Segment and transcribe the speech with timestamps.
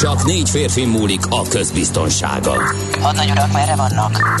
[0.00, 2.52] Csak négy férfi múlik a közbiztonsága.
[3.00, 4.40] Hadnagy urak, merre vannak?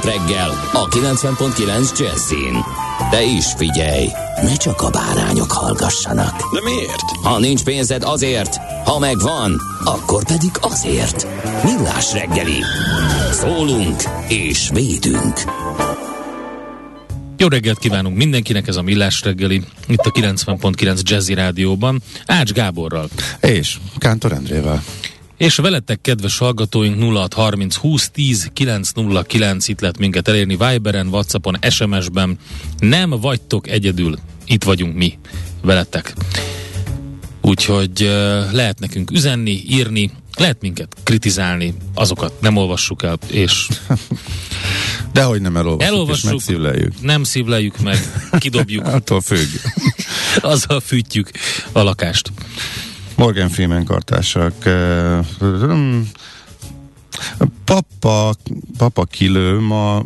[0.00, 2.64] reggel a 90.9 Jazzin.
[3.10, 4.08] De is figyelj,
[4.42, 6.36] ne csak a bárányok hallgassanak.
[6.52, 7.10] De miért?
[7.22, 11.26] Ha nincs pénzed azért, ha megvan, akkor pedig azért.
[11.64, 12.62] Millás reggeli.
[13.32, 15.40] Szólunk és védünk.
[17.36, 23.08] Jó reggelt kívánunk mindenkinek, ez a Millás reggeli, itt a 90.9 Jazzy Rádióban, Ács Gáborral.
[23.40, 24.82] És Kántor Endrével.
[25.42, 32.38] És veletek, kedves hallgatóink, 0630 20 10 909, itt lehet minket elérni Viberen, Whatsappon, SMS-ben.
[32.78, 35.18] Nem vagytok egyedül, itt vagyunk mi,
[35.62, 36.14] veletek.
[37.40, 38.00] Úgyhogy
[38.52, 43.68] lehet nekünk üzenni, írni, lehet minket kritizálni, azokat nem olvassuk el, és
[45.12, 47.00] Dehogy nem elolvassuk, elolvassuk, és megszívleljük.
[47.00, 47.98] nem szívleljük meg,
[48.38, 49.48] kidobjuk, Attól függ.
[50.52, 51.30] azzal fűtjük
[51.72, 52.32] a lakást.
[53.22, 54.52] Morgan Freeman kartársak.
[55.38, 56.10] hmm,
[57.64, 58.34] Papa,
[58.76, 60.02] papa kilő ma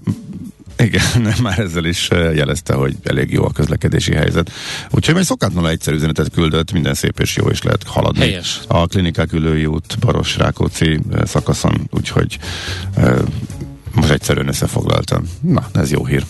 [0.78, 1.03] igen,
[1.42, 4.53] már ezzel is jelezte, hogy elég jó a közlekedési helyzet.
[4.91, 8.20] Úgyhogy egy szokatlanul egyszerű üzenetet küldött, minden szép és jó is lehet haladni.
[8.20, 8.61] Helyes.
[8.67, 12.39] A klinikák ülői út Baros Rákóczi szakaszon, úgyhogy
[13.97, 15.22] most egyszerűen összefoglaltam.
[15.41, 16.25] Na, ez jó hír.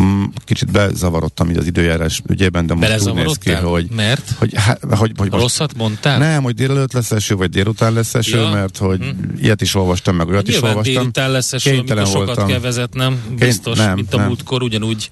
[0.00, 4.30] Mm, Kicsit bezavarodtam így az időjárás ügyében, de most úgy néz ki, hogy, Mert?
[4.38, 6.18] hogy, há- hogy, hogy most Rosszat mondtál?
[6.18, 8.48] nem, hogy délelőtt lesz eső, vagy délután lesz eső, Ja.
[8.50, 9.42] mert hogy Hm.
[9.42, 10.94] ilyet is olvastam, meg olyat is Nyilván olvastam.
[10.94, 12.46] délután lesz eső, amikor sokat voltam.
[12.46, 14.26] kell vezetnem, biztos, nem, mint a nem.
[14.26, 15.10] múltkor, ugyanúgy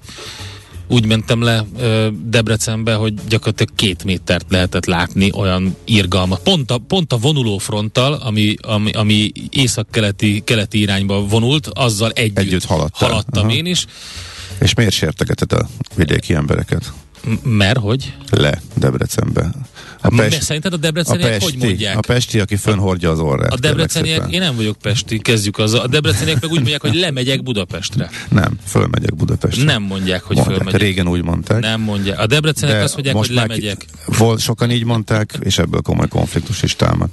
[0.89, 6.35] úgy mentem le ö, Debrecenbe, hogy gyakorlatilag két métert lehetett látni, olyan irgalma.
[6.35, 12.65] Pont a, pont a vonulófronttal, ami, ami, ami észak-keleti keleti irányba vonult, azzal együtt, Együtt
[12.65, 13.09] haladtál.
[13.09, 13.53] haladtam Aha.
[13.55, 13.85] én is.
[14.59, 16.93] És miért sértegeted a vidéki embereket?
[17.43, 18.13] Mert hogy?
[18.29, 19.49] Le Debrecenbe.
[20.01, 21.97] A Mert szerinted a debreceniek hogy mondják?
[21.97, 23.51] a Pesti, aki fönhordja az orrát.
[23.53, 25.79] A debreceniek, én nem vagyok pesti, kezdjük azzal.
[25.79, 28.09] A debreceniek meg úgy mondják, hogy lemegyek Budapestre.
[28.29, 29.63] Nem, fölmegyek Budapestre.
[29.63, 30.57] Nem mondják, hogy mondják.
[30.57, 30.81] fölmegyek.
[30.81, 31.59] Régen úgy mondták.
[31.59, 32.19] Nem mondják.
[32.19, 33.85] A debreceniek azt mondják, hogy már lemegyek.
[34.05, 37.09] Volt, sokan így mondták, és ebből komoly konfliktus is támad.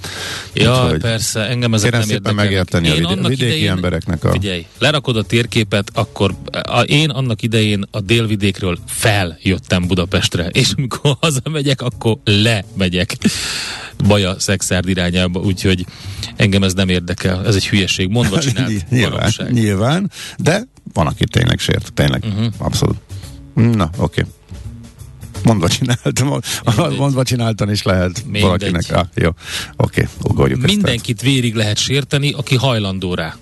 [0.53, 2.45] Ja, Úgyhogy persze, engem ezek nem érdekelnek.
[2.45, 7.11] megérteni a Én vidé- annak vidéki embereknek a- Figyelj, lerakod a térképet, akkor a, én
[7.11, 10.05] annak idején a délvidékről feljöttem Budapestre,
[10.51, 13.17] és amikor hazamegyek, akkor lemegyek
[14.07, 15.87] Baja Szexárd irányába, úgyhogy
[16.37, 17.47] engem ez nem érdekel.
[17.47, 18.09] Ez egy hülyeség.
[18.09, 22.47] Mondva csinált nyilván, nyilván, de van, aki tényleg sért, tényleg, uh-huh.
[22.59, 22.97] abszolút.
[23.55, 24.25] Na, oké.
[25.47, 26.41] Mondva csináltam,
[26.99, 28.43] mondva csináltan is lehet Mindegy.
[28.43, 28.85] valakinek.
[28.93, 29.31] Ah, jó,
[29.77, 30.75] oké, ugorjuk ezt.
[30.75, 33.37] Mindenkit vérig lehet sérteni, aki hajlandó rá.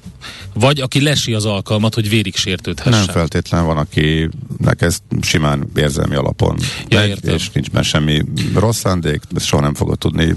[0.54, 3.04] Vagy aki lesi az alkalmat, hogy vérig sértődhessen.
[3.04, 8.22] Nem feltétlen van, akinek ez simán érzelmi alapon Ja, megy, és nincs benne semmi
[8.54, 10.34] rossz szándék, ezt soha nem fogod tudni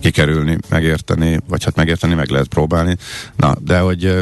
[0.00, 2.96] kikerülni, megérteni, vagy hát megérteni, meg lehet próbálni.
[3.36, 4.14] Na, de hogy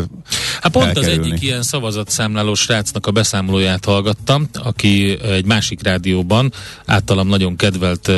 [0.61, 1.31] Hát pont az elkerülni.
[1.31, 6.53] egyik ilyen szavazatszámláló srácnak a beszámolóját hallgattam, aki egy másik rádióban,
[6.87, 8.11] általam nagyon kedvelt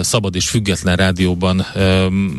[0.00, 1.66] szabad és független rádióban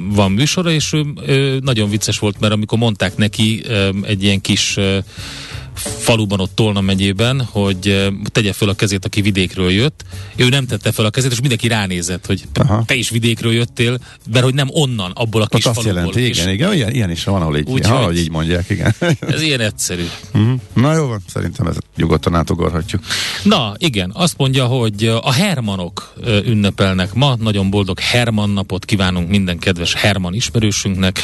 [0.10, 0.94] van műsora, és
[1.26, 3.64] ő, nagyon vicces volt, mert amikor mondták neki
[4.02, 4.80] egy ilyen kis
[5.80, 10.04] faluban ott Tolna megyében, hogy ö, tegye föl a kezét, aki vidékről jött.
[10.36, 12.84] Ő nem tette fel a kezét, és mindenki ránézett, hogy Aha.
[12.86, 14.00] te is vidékről jöttél,
[14.32, 15.96] mert hogy nem onnan, abból a kis azt faluból.
[16.00, 18.70] jelenti, És igen, igen, ilyen, ilyen is van, ahol így, Úgy, ahol hogy- így mondják,
[18.70, 18.94] igen.
[19.20, 20.06] Ez ilyen egyszerű.
[20.34, 20.52] Mhm.
[20.74, 23.04] Na jó van, szerintem ezt nyugodtan átugorhatjuk.
[23.44, 29.30] Na, igen, azt mondja, hogy a Hermanok ö, ünnepelnek ma, nagyon boldog Herman napot kívánunk
[29.30, 31.20] minden kedves Herman ismerősünknek.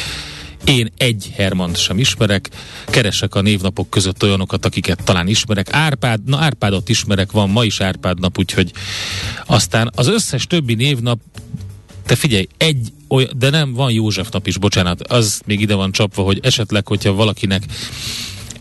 [0.64, 2.50] Én egy Hermant sem ismerek,
[2.86, 5.72] keresek a névnapok között olyanokat, akiket talán ismerek.
[5.72, 8.72] Árpád, na Árpádot ismerek, van ma is Árpád nap, úgyhogy
[9.46, 11.20] aztán az összes többi névnap,
[12.06, 15.92] te figyelj, egy olyan, de nem, van József nap is, bocsánat, az még ide van
[15.92, 17.62] csapva, hogy esetleg, hogyha valakinek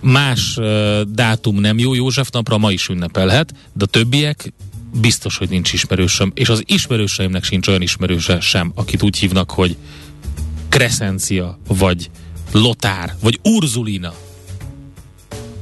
[0.02, 4.54] más uh, dátum nem jó József napra, ma is ünnepelhet, de a többiek
[5.02, 9.76] biztos, hogy nincs ismerősöm, és az ismerőseimnek sincs olyan ismerőse sem, akit úgy hívnak, hogy
[10.74, 12.10] Crescencia, vagy
[12.52, 14.14] Lotár, vagy Urzulina.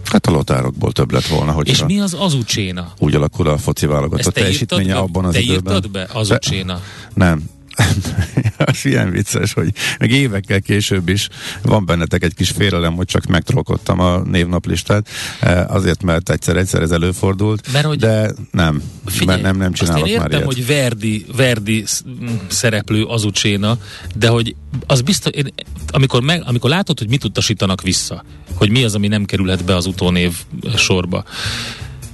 [0.05, 2.93] Hát a lotárokból több lett volna, hogy És mi az azucséna?
[2.99, 5.73] úgy alakul a foci válogatott te teljesítménye abban az te időben.
[5.73, 6.07] írtad be?
[6.13, 6.81] Azucséna.
[7.13, 7.43] Nem.
[8.57, 11.27] az ilyen vicces, hogy meg évekkel később is
[11.61, 15.07] van bennetek egy kis félelem, hogy csak megtrollkodtam a névnaplistát,
[15.39, 20.03] eh, azért, mert egyszer-egyszer ez előfordult, Mert hogy- de nem, Figyelj, mert nem, nem csinálok
[20.03, 20.53] azt én már értem, ilyet.
[20.53, 23.77] hogy Verdi, Verdi sz- m, szereplő azucséna,
[24.15, 24.55] de hogy
[24.87, 25.53] az biztos, én,
[25.87, 28.23] amikor, meg, amikor látod, hogy mit utasítanak vissza,
[28.53, 30.33] hogy mi az, ami nem kerülhet be az utónév
[30.75, 31.23] sorba,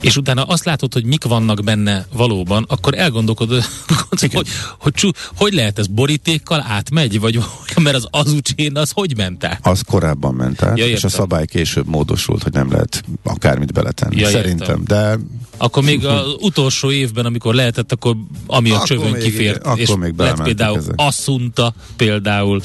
[0.01, 3.63] és utána azt látod, hogy mik vannak benne valóban, akkor elgondolkodod,
[4.09, 4.47] hogy,
[4.79, 7.39] hogy, hogy, lehet ez borítékkal átmegy, vagy
[7.81, 9.59] mert az azucsén az hogy ment át?
[9.67, 14.19] Az korábban ment át, Ja, és a szabály később módosult, hogy nem lehet akármit beletenni.
[14.19, 14.83] Ja, Szerintem, értem.
[14.85, 15.17] de
[15.57, 18.15] Akkor még az utolsó évben, amikor lehetett, akkor
[18.47, 20.93] ami a csövön kifért, akkor és még lett például ezek.
[20.97, 22.61] Asszunta például,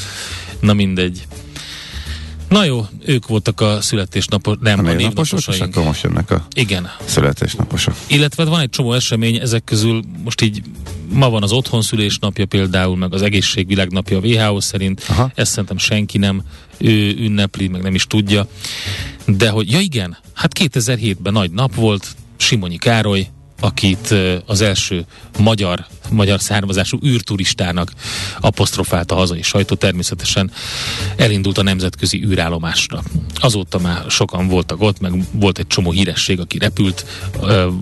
[0.60, 1.26] na mindegy.
[2.52, 6.46] Na jó, ők voltak a születésnapos, nem, a a, névnaposok, és akkor most jönnek a
[6.54, 6.90] Igen.
[7.04, 7.94] születésnaposok.
[8.06, 10.62] Illetve van egy csomó esemény, ezek közül most így
[11.08, 15.04] ma van az otthon szülésnapja például, meg az egészségvilágnapja a WHO szerint.
[15.08, 15.30] Aha.
[15.34, 16.42] Ezt szerintem senki nem
[16.78, 18.46] ő ünnepli, meg nem is tudja.
[19.26, 22.06] De hogy, ja igen, hát 2007-ben nagy nap volt,
[22.36, 23.26] Simonyi Károly,
[23.62, 24.14] akit
[24.46, 25.04] az első
[25.38, 27.92] magyar, magyar származású űrturistának
[28.40, 30.50] apostrofált a hazai sajtó, természetesen
[31.16, 33.02] elindult a nemzetközi űrállomásra.
[33.34, 37.06] Azóta már sokan voltak ott, meg volt egy csomó híresség, aki repült,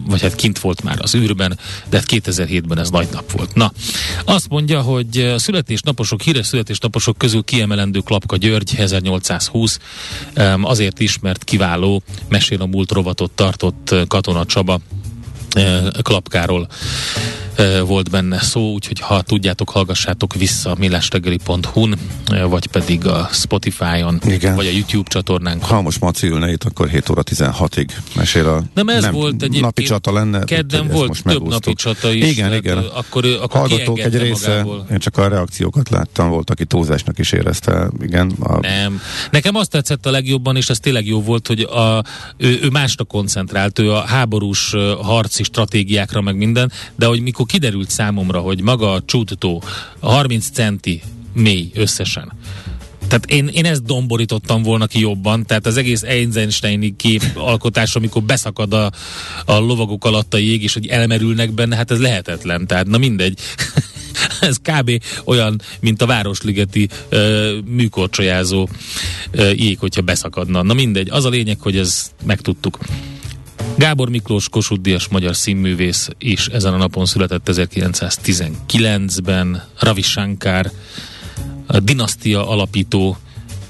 [0.07, 3.55] vagy hát kint volt már az űrben, de hát 2007-ben ez nagy nap volt.
[3.55, 3.73] Na,
[4.25, 9.79] azt mondja, hogy a születésnaposok, híres születésnaposok közül kiemelendő Klapka György 1820,
[10.35, 14.81] öm, azért is, mert kiváló mesél a múlt rovatot tartott Katona Csaba
[16.03, 16.67] klapkáról.
[16.67, 16.69] eh,
[17.87, 21.99] volt benne szó, úgyhogy ha tudjátok, hallgassátok vissza a millástegeli.hu-n,
[22.49, 24.55] vagy pedig a Spotify-on, Igen.
[24.57, 25.65] vagy a YouTube csatornánk.
[25.65, 28.63] Ha most Maci ülne itt, akkor 7 óra 16-ig mesél a...
[28.75, 29.63] Nem ez volt egyébként.
[29.63, 30.45] Napi csata lenne.
[30.45, 31.65] Kedden volt most több megúsztuk.
[31.65, 32.25] napi csata is.
[32.31, 32.79] Igen, tehát, igen.
[32.79, 34.87] Akkor, akkor Hallgatók egy része, magából.
[34.91, 38.33] én csak a reakciókat láttam, volt, aki túlzásnak is érezte, igen.
[38.41, 39.01] A, Nem.
[39.31, 42.03] Nekem azt tetszett a legjobban, és ez tényleg jó volt, hogy a,
[42.37, 47.91] ő, ő másra koncentrált, ő a háborús harci stratégiákra, meg minden, de hogy mikor kiderült
[47.91, 49.63] számomra, hogy maga a csútutó
[50.01, 51.03] 30 centi
[51.33, 52.33] mély összesen,
[53.11, 58.23] tehát én, én ezt domborítottam volna ki jobban, tehát az egész Einsteini kép alkotás, amikor
[58.23, 58.91] beszakad a,
[59.45, 63.39] a lovagok alatt a jég, és hogy elmerülnek benne, hát ez lehetetlen, tehát na mindegy.
[64.41, 65.03] ez kb.
[65.25, 68.69] olyan, mint a Városligeti ö, műkorcsolyázó
[69.31, 70.63] ö, jég, hogyha beszakadna.
[70.63, 72.79] Na mindegy, az a lényeg, hogy ez megtudtuk.
[73.77, 80.71] Gábor Miklós Kossuth Díjas magyar színművész is ezen a napon született 1919-ben, Ravi Shankar,
[81.67, 83.17] a dinasztia alapító,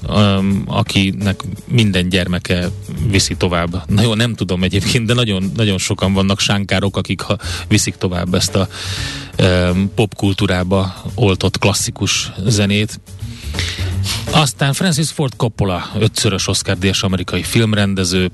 [0.09, 2.69] um, akinek minden gyermeke
[3.07, 3.83] viszi tovább.
[3.87, 7.37] Na jó, nem tudom egyébként, de nagyon, nagyon sokan vannak sánkárok, akik ha
[7.67, 8.67] viszik tovább ezt a
[9.39, 12.99] um, popkultúrába oltott klasszikus zenét.
[14.31, 18.31] Aztán Francis Ford Coppola, ötszörös Oscar-díjas amerikai filmrendező,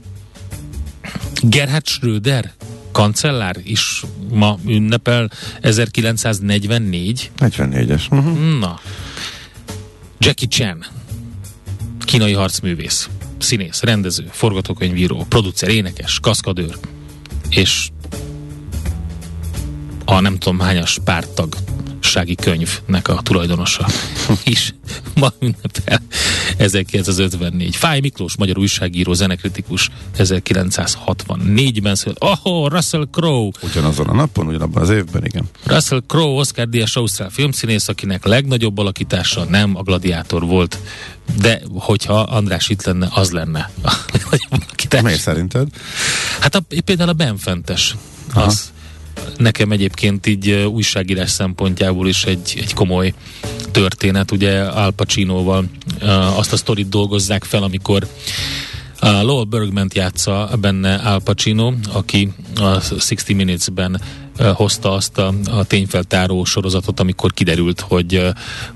[1.41, 2.53] Gerhard Schröder,
[2.91, 5.31] kancellár is ma ünnepel
[5.61, 7.31] 1944.
[7.39, 8.01] 44-es.
[8.11, 8.59] Uh-huh.
[8.59, 8.79] Na.
[10.19, 10.85] Jackie Chan,
[12.05, 16.77] kínai harcművész, színész, rendező, forgatókönyvíró, producer, énekes, kaszkadőr,
[17.49, 17.89] és
[20.05, 23.87] a nem tudom hányas pártagsági könyvnek a tulajdonosa
[24.43, 24.73] is
[25.15, 26.01] ma ünnepel
[26.57, 27.75] 1954.
[27.75, 32.39] Fáj Miklós, magyar újságíró, zenekritikus 1964-ben született.
[32.43, 35.43] Oh, Russell Crowe, Ugyanazon a napon, ugyanabban az évben, igen.
[35.63, 40.77] Russell Crowe, Oscar Díjas ausztrál filmszínész, akinek legnagyobb alakítása nem a gladiátor volt,
[41.41, 45.01] de hogyha András itt lenne, az lenne a legnagyobb alakítás.
[45.01, 45.67] Miért szerinted?
[46.39, 47.95] Hát a, például a Benfentes,
[48.33, 48.71] az
[49.37, 53.13] nekem egyébként így újságírás szempontjából is egy, egy komoly
[53.71, 55.65] történet, ugye Al Pacinoval
[56.35, 58.07] azt a sztorit dolgozzák fel, amikor
[58.99, 64.01] a Lowell Bergman játsza benne Al Pacino, aki a 60 Minutes-ben
[64.53, 68.21] hozta azt a, a tényfeltáró sorozatot, amikor kiderült, hogy,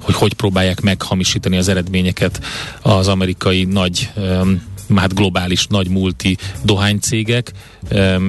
[0.02, 2.42] hogy hogy próbálják meghamisítani az eredményeket
[2.82, 4.62] az amerikai nagy öm,
[4.98, 7.52] hát globális nagy multi dohánycégek,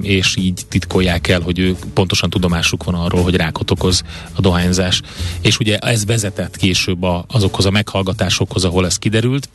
[0.02, 4.02] és így titkolják el, hogy ők pontosan tudomásuk van arról, hogy rákot okoz
[4.32, 5.00] a dohányzás.
[5.40, 9.48] És ugye ez vezetett később a, azokhoz a meghallgatásokhoz, ahol ez kiderült,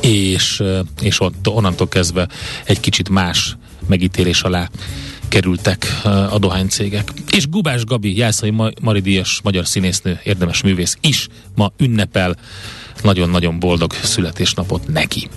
[0.00, 2.28] és, ö, és ott, onnantól kezdve
[2.64, 3.56] egy kicsit más
[3.86, 4.68] megítélés alá
[5.28, 7.12] kerültek ö, a dohánycégek.
[7.30, 12.36] És Gubás Gabi, Jászai Ma- Mari Díjas magyar színésznő, érdemes művész is ma ünnepel
[13.02, 15.28] nagyon-nagyon boldog születésnapot neki.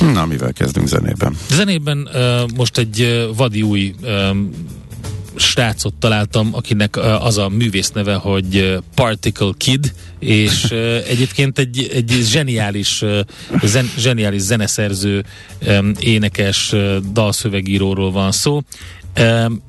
[0.00, 1.36] Na, mivel kezdünk zenében?
[1.50, 4.50] Zenében uh, most egy uh, vadi új um,
[5.36, 10.64] srácot találtam, akinek az a művész neve, hogy Particle Kid, és
[11.12, 13.04] egyébként egy, egy zseniális,
[13.62, 15.24] zen, zseniális zeneszerző,
[15.98, 16.74] énekes,
[17.12, 18.60] dalszövegíróról van szó.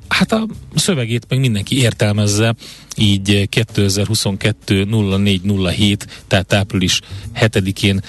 [0.08, 2.54] Hát a szövegét meg mindenki értelmezze,
[2.96, 7.00] így 2022 0407, tehát április
[7.40, 8.02] 7-én,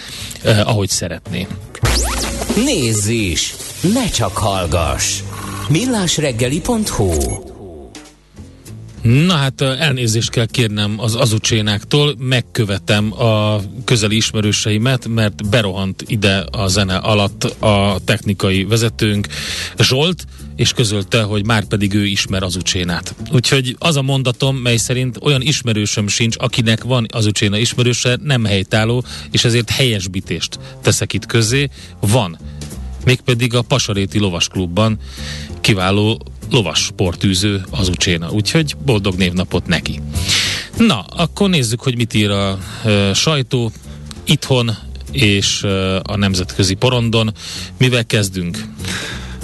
[0.44, 1.48] ahogy szeretné.
[2.56, 3.56] Nézz is!
[3.94, 5.22] Ne csak hallgass!
[5.70, 7.56] millásreggeli.hu
[9.07, 16.67] Na hát elnézést kell kérnem az azucsénáktól, megkövetem a közeli ismerőseimet, mert berohant ide a
[16.67, 19.27] zene alatt a technikai vezetőnk
[19.79, 23.15] Zsolt, és közölte, hogy már pedig ő ismer azucsénát.
[23.31, 29.03] Úgyhogy az a mondatom, mely szerint olyan ismerősöm sincs, akinek van azucséna ismerőse, nem helytálló,
[29.31, 31.69] és ezért helyesbítést teszek itt közé.
[31.99, 32.37] Van
[33.05, 34.99] mégpedig a Pasaréti Lovasklubban
[35.61, 40.01] kiváló lovas sportűző az Ucséna, úgyhogy boldog névnapot neki.
[40.77, 43.71] Na, akkor nézzük, hogy mit ír a e, sajtó
[44.25, 44.71] itthon
[45.11, 47.33] és e, a nemzetközi porondon.
[47.77, 48.57] Mivel kezdünk?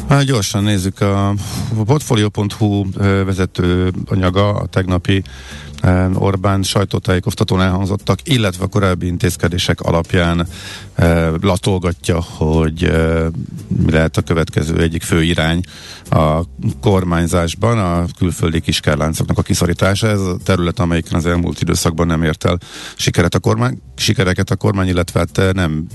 [0.10, 1.33] Hát gyorsan nézzük a
[1.86, 2.86] portfolio.hu
[3.25, 5.24] vezető anyaga, a tegnapi
[6.13, 10.48] Orbán sajtótájékoztatón elhangzottak, illetve a korábbi intézkedések alapján
[10.96, 13.30] e, latolgatja, hogy e,
[13.68, 15.62] mi lehet a következő egyik fő irány
[16.10, 16.42] a
[16.82, 20.08] kormányzásban, a külföldi kiskárláncoknak a kiszorítása.
[20.08, 22.60] Ez a terület, amelyiken az elmúlt időszakban nem ért el
[22.96, 25.86] sikeret a kormány, sikereket a kormány, illetve hát nem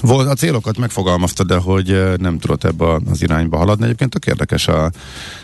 [0.00, 3.84] volt, a célokat megfogalmazta, de hogy nem tudott ebbe az irányba haladni.
[3.84, 4.90] Egyébként tök érdekes a,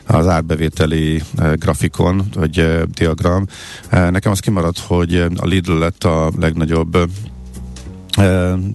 [0.06, 1.22] az árbevételi
[1.54, 3.46] grafikon, vagy diagram,
[3.90, 6.98] Nekem az kimaradt, hogy a Lidl lett a legnagyobb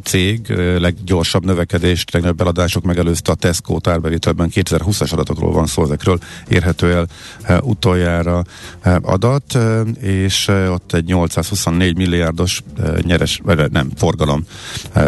[0.03, 7.07] cég leggyorsabb növekedést, legnagyobb eladások megelőzte a Tesco tárbevételben 2020-as adatokról van szó, ezekről érhető
[7.43, 8.43] el utoljára
[9.01, 9.57] adat,
[10.00, 12.63] és ott egy 824 milliárdos
[13.01, 14.43] nyeres, nem, forgalom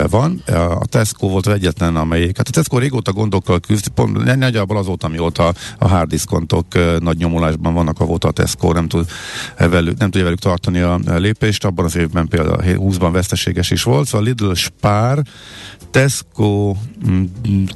[0.10, 0.44] van.
[0.80, 5.08] A Tesco volt az egyetlen, amelyik, hát a Tesco régóta gondokkal küzd, pont nagyjából azóta,
[5.08, 6.66] amióta a hard diszkontok
[7.00, 9.10] nagy nyomulásban vannak, avóta a Tesco nem, tud
[9.58, 14.08] velük, nem tudja velük tartani a lépést, abban az évben például 20-ban veszteséges is volt,
[14.08, 15.22] szóval Lidl, Spár,
[15.92, 16.76] Tesco,
[17.08, 17.24] mm,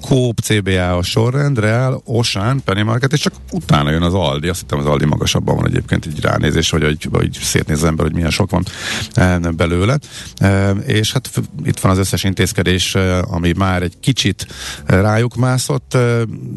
[0.01, 4.47] Coop, CBA a sorrend, Real, Ocean, Penny Market, és csak utána jön az Aldi.
[4.47, 8.05] Azt hittem az Aldi magasabban van egyébként egy ránézés, hogy, hogy, hogy szétnéz az ember,
[8.05, 8.65] hogy milyen sok van
[9.13, 9.97] eh, belőle.
[10.35, 11.29] Eh, és hát
[11.63, 14.47] itt van az összes intézkedés, eh, ami már egy kicsit
[14.85, 15.97] rájuk mászott,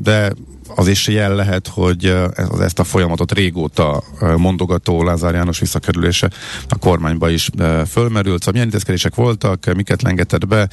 [0.02, 0.32] de
[0.74, 4.02] az is jel lehet, hogy ez, ezt a folyamatot régóta
[4.36, 6.30] mondogató Lázár János visszakerülése
[6.68, 7.50] a kormányba is
[7.88, 8.38] fölmerült.
[8.38, 10.68] Szóval milyen intézkedések voltak, miket lengetett be,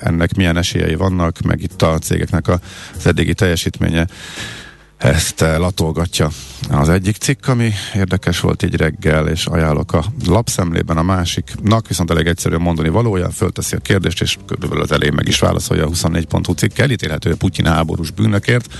[0.00, 4.06] ennek milyen esélyei vannak, meg itt a cégeknek az eddigi teljesítménye
[4.98, 6.30] ezt eh, latolgatja
[6.70, 12.10] az egyik cikk, ami érdekes volt így reggel, és ajánlok a lapszemlében a másiknak, viszont
[12.10, 15.88] elég egyszerűen mondani valója, fölteszi a kérdést, és körülbelül az elején meg is válaszolja a
[15.88, 16.78] 24.hu cikk.
[16.78, 18.74] Elítélhető Putyin háborús bűnökért.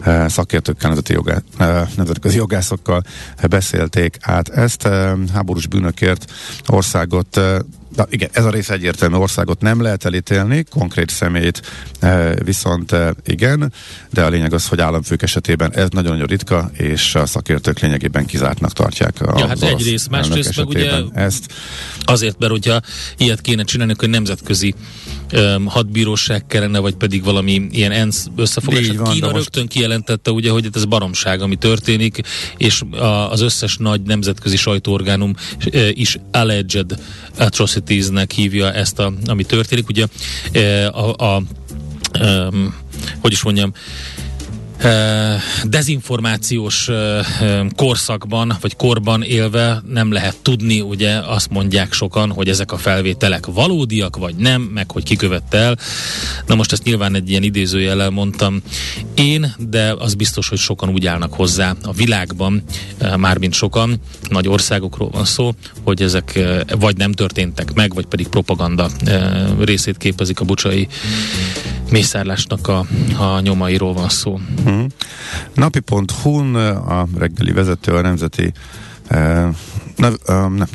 [0.00, 3.02] Eh, szakértőkkel, nemzeti jogá, eh, nemzetközi jogászokkal
[3.48, 4.88] beszélték át ezt.
[5.32, 6.32] Háborús bűnökért
[6.66, 7.40] országot
[7.98, 11.62] Na igen, ez a rész egyértelmű országot nem lehet elítélni, konkrét személyt
[12.00, 13.72] e, viszont e, igen,
[14.10, 18.72] de a lényeg az, hogy államfők esetében ez nagyon-nagyon ritka, és a szakértők lényegében kizártnak
[18.72, 19.20] tartják.
[19.20, 21.52] A ja, hát egyrészt, másrészt meg ugye ezt.
[22.04, 22.80] azért, mert hogyha
[23.16, 24.74] ilyet kéne csinálni, hogy nemzetközi
[25.32, 28.80] um, hadbíróság kellene, vagy pedig valami ilyen ENSZ összefogás.
[28.80, 29.74] Így van, Kína rögtön most...
[29.74, 32.20] kijelentette, ugye, hogy ez baromság, ami történik,
[32.56, 35.34] és a, az összes nagy nemzetközi sajtóorgánum
[35.72, 36.94] e, is alleged
[37.88, 39.88] atrocities-nek hívja ezt, a, ami történik.
[39.88, 40.06] Ugye
[40.52, 41.42] e, a, a, a
[43.20, 43.72] hogy is mondjam,
[45.64, 46.90] dezinformációs
[47.76, 53.46] korszakban, vagy korban élve nem lehet tudni, ugye azt mondják sokan, hogy ezek a felvételek
[53.46, 55.78] valódiak, vagy nem, meg hogy kikövette el.
[56.46, 58.62] Na most ezt nyilván egy ilyen idézőjellel mondtam
[59.14, 62.62] én, de az biztos, hogy sokan úgy állnak hozzá a világban,
[63.16, 65.54] mármint sokan, nagy országokról van szó,
[65.84, 66.38] hogy ezek
[66.78, 68.90] vagy nem történtek meg, vagy pedig propaganda
[69.58, 70.88] részét képezik a bucsai
[71.90, 72.86] mészárlásnak a,
[73.18, 74.40] a nyomairól van szó.
[74.64, 74.84] Uh-huh.
[75.54, 78.52] Napi.hu-n a reggeli vezető a nemzeti
[79.10, 79.54] uh,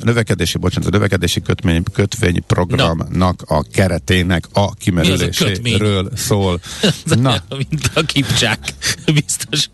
[0.01, 6.59] növekedési, bocsánat, a növekedési kötmény, kötvény programnak a keretének a kimerüléséről szól.
[7.03, 7.35] Na.
[7.57, 8.59] Mint a kipcsák,
[9.13, 9.69] biztos.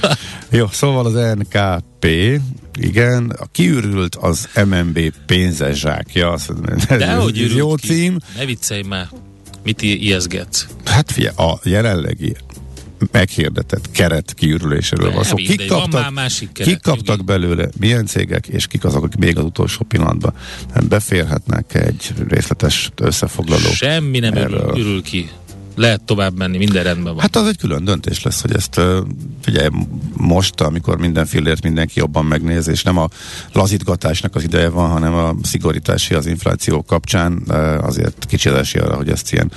[0.50, 2.06] Jó, szóval az NKP,
[2.74, 6.36] igen, a kiürült az MNB pénzes zsákja.
[6.88, 7.86] De hogy jó ki?
[7.86, 8.18] cím.
[8.36, 9.08] Ne viccelj már.
[9.64, 10.66] Mit ijeszgetsz?
[10.84, 12.36] Hát figyelj, a jelenlegi
[13.10, 15.36] meghirdetett keret kiürüléséről van szó.
[15.36, 19.44] Kik kaptak, másik keret, kik kaptak belőle, milyen cégek, és kik azok, akik még az
[19.44, 20.34] utolsó pillanatban
[20.88, 23.70] beférhetnek egy részletes összefoglaló.
[23.72, 24.72] Semmi nem Erről.
[24.76, 25.30] örül ki.
[25.74, 27.22] Lehet tovább menni, minden rendben van.
[27.22, 28.80] Hát az egy külön döntés lesz, hogy ezt
[29.42, 29.68] figyelj,
[30.16, 33.08] most, amikor minden fillért mindenki jobban megnéz, és nem a
[33.52, 37.42] lazítgatásnak az ideje van, hanem a szigorítási az infláció kapcsán,
[37.80, 39.52] azért kicsi az esély arra, hogy ezt ilyen,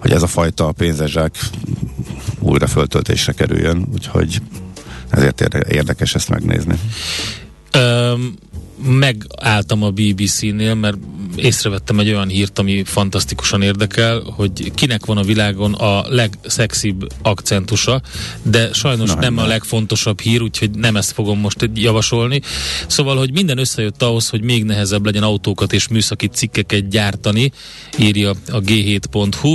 [0.00, 1.38] hogy ez a fajta pénzezsák
[2.38, 4.42] újra föltöltésre kerüljön, úgyhogy
[5.10, 6.74] ezért érde- érdekes ezt megnézni.
[7.72, 8.34] Öm,
[8.84, 10.96] megálltam a BBC-nél, mert
[11.36, 18.02] észrevettem egy olyan hírt, ami fantasztikusan érdekel, hogy kinek van a világon a legszexibb akcentusa,
[18.42, 19.42] de sajnos Na, nem na.
[19.42, 22.40] a legfontosabb hír, úgyhogy nem ezt fogom most javasolni.
[22.86, 27.52] Szóval, hogy minden összejött ahhoz, hogy még nehezebb legyen autókat és műszaki cikkeket gyártani,
[27.98, 29.54] írja a g7.hu,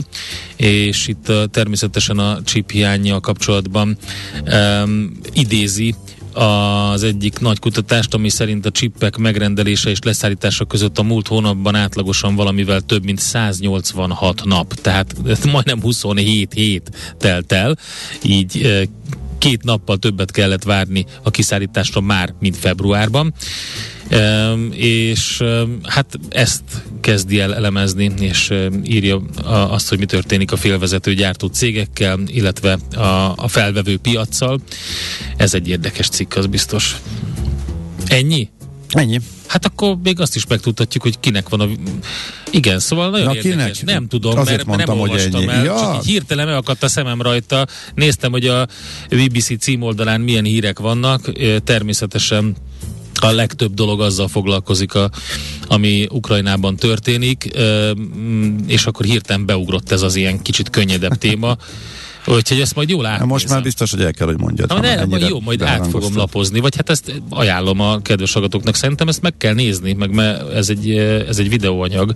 [0.56, 3.98] és itt természetesen a chip hiányjal kapcsolatban
[4.52, 5.96] um, idézi
[6.38, 11.76] az egyik nagy kutatást, ami szerint a csippek megrendelése és leszállítása között a múlt hónapban
[11.76, 15.16] átlagosan valamivel több mint 186 nap, tehát
[15.52, 17.78] majdnem 27 hét telt el,
[18.24, 18.86] így
[19.38, 23.34] két nappal többet kellett várni a kiszállításra már, mint februárban.
[24.72, 25.44] És
[25.84, 26.62] hát ezt
[27.02, 33.34] kezdi el elemezni, és írja azt, hogy mi történik a félvezető gyártó cégekkel, illetve a,
[33.36, 34.60] a felvevő piaccal.
[35.38, 36.96] Ez egy érdekes cikk, az biztos.
[38.06, 38.50] Ennyi?
[38.90, 39.20] Ennyi.
[39.48, 41.68] Hát akkor még azt is megtudhatjuk, hogy kinek van a...
[42.52, 43.78] Igen, szóval nagyon Na, érdekes.
[43.80, 43.94] kinek?
[43.94, 45.52] Nem tudom, Azért mert, nem mondtam, hogy olvastam ennyi.
[45.52, 45.80] el, Ja.
[45.80, 47.68] csak így hirtelen megakadt a szemem rajta.
[47.96, 48.68] Néztem, hogy a
[49.10, 51.32] BBC címoldalán milyen hírek vannak.
[51.64, 52.56] Természetesen
[53.20, 55.10] a legtöbb dolog azzal foglalkozik, a,
[55.68, 57.52] ami Ukrajnában történik,
[58.20, 61.58] mm, és akkor hirtelen beugrott ez az ilyen kicsit könnyedebb téma.
[62.28, 63.28] Úgyhogy ezt majd jól átnézem.
[63.28, 64.70] most már biztos, hogy el kell, hogy mondjad.
[64.70, 68.76] Na, majd ennyire jó, majd át fogom lapozni, vagy hát ezt ajánlom a kedves hallgatóknak.
[68.76, 70.90] Szerintem ezt meg kell nézni, meg me, ez egy,
[71.28, 72.14] ez egy videóanyag.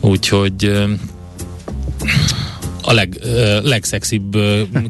[0.00, 0.72] Úgyhogy
[2.88, 3.18] a leg,
[3.62, 4.36] legszexibb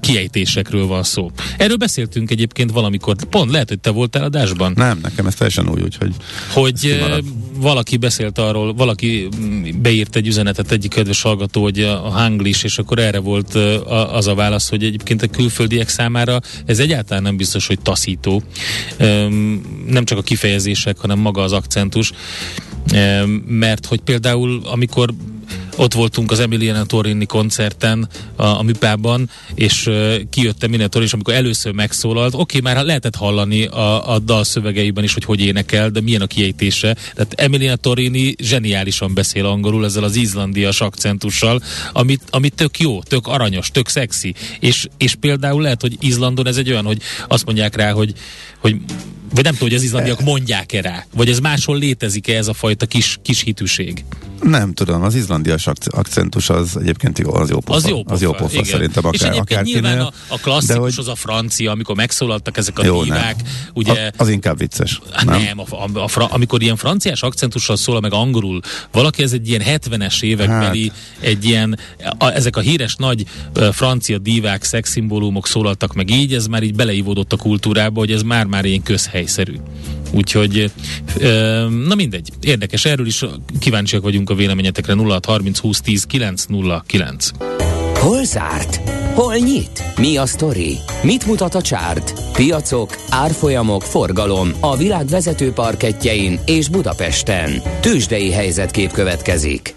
[0.01, 1.31] kiejtésekről van szó.
[1.57, 5.83] Erről beszéltünk egyébként valamikor, pont lehet, hogy te voltál adásban, Nem, nekem ez teljesen új,
[5.83, 6.15] úgyhogy
[6.53, 7.03] hogy
[7.57, 12.79] valaki beszélt arról, valaki mm, beírt egy üzenetet egyik kedves hallgató, hogy a hanglis, és
[12.79, 13.55] akkor erre volt
[14.13, 18.43] az a válasz, hogy egyébként a külföldiek számára ez egyáltalán nem biztos, hogy taszító.
[19.87, 22.13] Nem csak a kifejezések, hanem maga az akcentus.
[23.47, 25.15] Mert hogy például, amikor
[25.79, 31.15] ott voltunk az Emiliana Torini koncerten a, a Műpában, és uh, kijött Emiliana Torini, és
[31.15, 35.91] amikor először megszólalt, oké, már lehetett hallani a, a dal szövegeiben is, hogy hogy énekel,
[35.91, 36.97] de milyen a kiejtése.
[37.15, 41.63] Tehát Emiliana Torini zseniálisan beszél angolul ezzel az izlandias akcentussal,
[41.93, 44.35] amit, amit tök jó, tök aranyos, tök szexi.
[44.61, 48.13] És, és például lehet, hogy Izlandon ez egy olyan, hogy azt mondják rá, hogy,
[48.59, 48.77] hogy
[49.35, 52.87] vagy nem tudom, hogy az izlandiak mondják-e rá, vagy ez máshol létezik-e ez a fajta
[52.87, 54.05] kis, kis hitűség.
[54.43, 57.79] Nem tudom, az izlandias akc- akcentus az egyébként az jó pofa.
[57.79, 58.65] Az jó pofa, az jó pofa igen.
[58.65, 60.13] szerintem És akár, egyébként nyilván akárkinél.
[60.29, 63.33] a, a klasszikus de hogy- az a francia, amikor megszólaltak ezek a Jó, nem.
[63.75, 63.93] ugye...
[63.93, 65.01] A, az inkább vicces.
[65.13, 65.43] Hát nem?
[65.43, 68.61] nem, a, a, a, fra, amikor ilyen franciás akcentussal szól, meg angolul,
[68.93, 70.97] valaki ez egy ilyen 70-es évekbeli, hát.
[71.21, 71.79] egy ilyen,
[72.19, 73.25] a, ezek a híres nagy
[73.57, 78.23] uh, francia divák, szexszimbólumok szólaltak meg így, ez már így beleívódott a kultúrába, hogy ez
[78.23, 79.55] már-már ilyen közhelyszerű.
[80.11, 80.71] Úgyhogy,
[81.87, 83.25] na mindegy, érdekes, erről is
[83.59, 87.31] kíváncsiak vagyunk a véleményetekre 0630 20 10 909.
[87.95, 88.81] Hol zárt?
[89.15, 89.83] Hol nyit?
[89.97, 90.77] Mi a sztori?
[91.03, 92.33] Mit mutat a csárt?
[92.33, 97.63] Piacok, árfolyamok, forgalom a világ vezető parketjein és Budapesten.
[97.81, 99.75] Tősdei helyzetkép következik.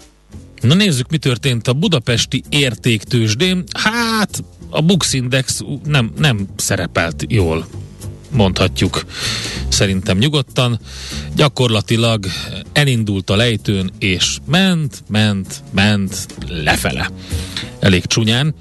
[0.60, 3.64] Na nézzük, mi történt a budapesti értéktősdén.
[3.72, 7.66] Hát, a Bux Index nem, nem szerepelt jól,
[8.32, 9.04] mondhatjuk
[9.68, 10.78] szerintem nyugodtan.
[11.36, 12.26] Gyakorlatilag
[12.72, 17.10] elindult a lejtőn, és ment, ment, ment lefele.
[17.80, 18.54] Elég csúnyán.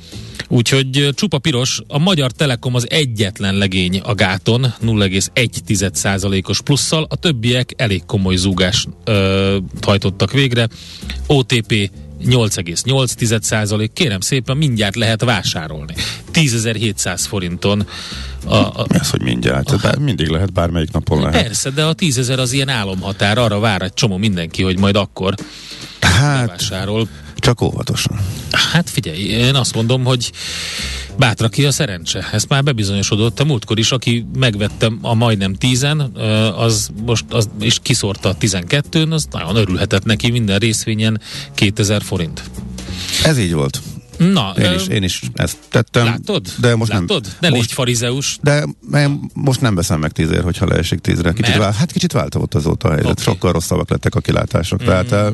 [0.47, 7.73] Úgyhogy csupa piros, a Magyar Telekom az egyetlen legény a gáton, 0,1%-os plusszal, a többiek
[7.75, 10.67] elég komoly zúgás ö, hajtottak végre.
[11.27, 11.91] OTP
[12.25, 15.93] 8,8%, kérem szépen, mindjárt lehet vásárolni.
[16.33, 17.87] 10.700 forinton.
[18.45, 19.81] A, a, Ez, hogy mindjárt.
[19.81, 21.41] Bár, mindig lehet, bármelyik napon lehet.
[21.41, 25.35] persze, de a 10.000 az ilyen álomhatár, arra vár egy csomó mindenki, hogy majd akkor
[25.99, 27.07] Hát, vásárol.
[27.41, 28.19] Csak óvatosan.
[28.51, 30.31] Hát figyelj, én azt mondom, hogy
[31.17, 32.29] bátra ki a szerencse.
[32.31, 35.99] Ez már bebizonyosodott a múltkor is, aki megvette a majdnem tízen,
[36.55, 41.21] az most az is kiszórta a 12-n, az nagyon örülhetett neki minden részvényen
[41.53, 42.43] 2000 forint.
[43.23, 43.81] Ez így volt.
[44.29, 46.05] Na, Én ö, is, én is ezt tettem.
[46.05, 46.47] látod?
[46.59, 47.23] De most látod?
[47.23, 47.31] nem.
[47.39, 48.37] Ne most, légy farizeus.
[48.41, 51.33] de én most nem veszem meg tízért, hogyha leesik tízre.
[51.33, 53.11] Kicsit vál, hát kicsit változott azóta a helyzet.
[53.11, 53.23] Okay.
[53.23, 54.83] Sokkal rosszabbak lettek a kilátások.
[54.83, 54.85] Mm.
[54.85, 55.27] Tehát eh,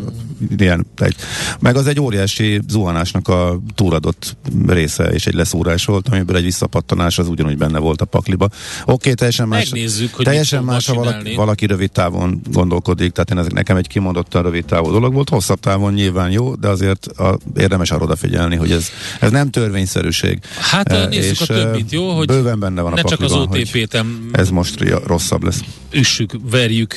[0.58, 1.16] ilyen, egy,
[1.60, 7.20] meg az egy óriási zuhanásnak a túladott része és egy leszúrás volt, amiből egy visszapattanás
[7.20, 8.46] az ugyanúgy benne volt a pakliba.
[8.46, 9.70] Oké, okay, teljesen más.
[9.70, 13.88] Megnézzük, hogy teljesen más, ha valaki, valaki rövid távon gondolkodik, tehát én ez nekem egy
[13.88, 18.56] kimondottan rövid távú dolog volt, hosszabb távon nyilván jó, de azért a, érdemes arra odafigyelni,
[18.56, 20.40] hogy ez, ez nem törvényszerűség.
[20.60, 22.10] Hát nézzük és, a többit, jó?
[22.10, 23.48] Hogy bőven benne van ne a csak az
[23.90, 25.60] em- ez most rosszabb lesz.
[25.92, 26.96] üssük, verjük.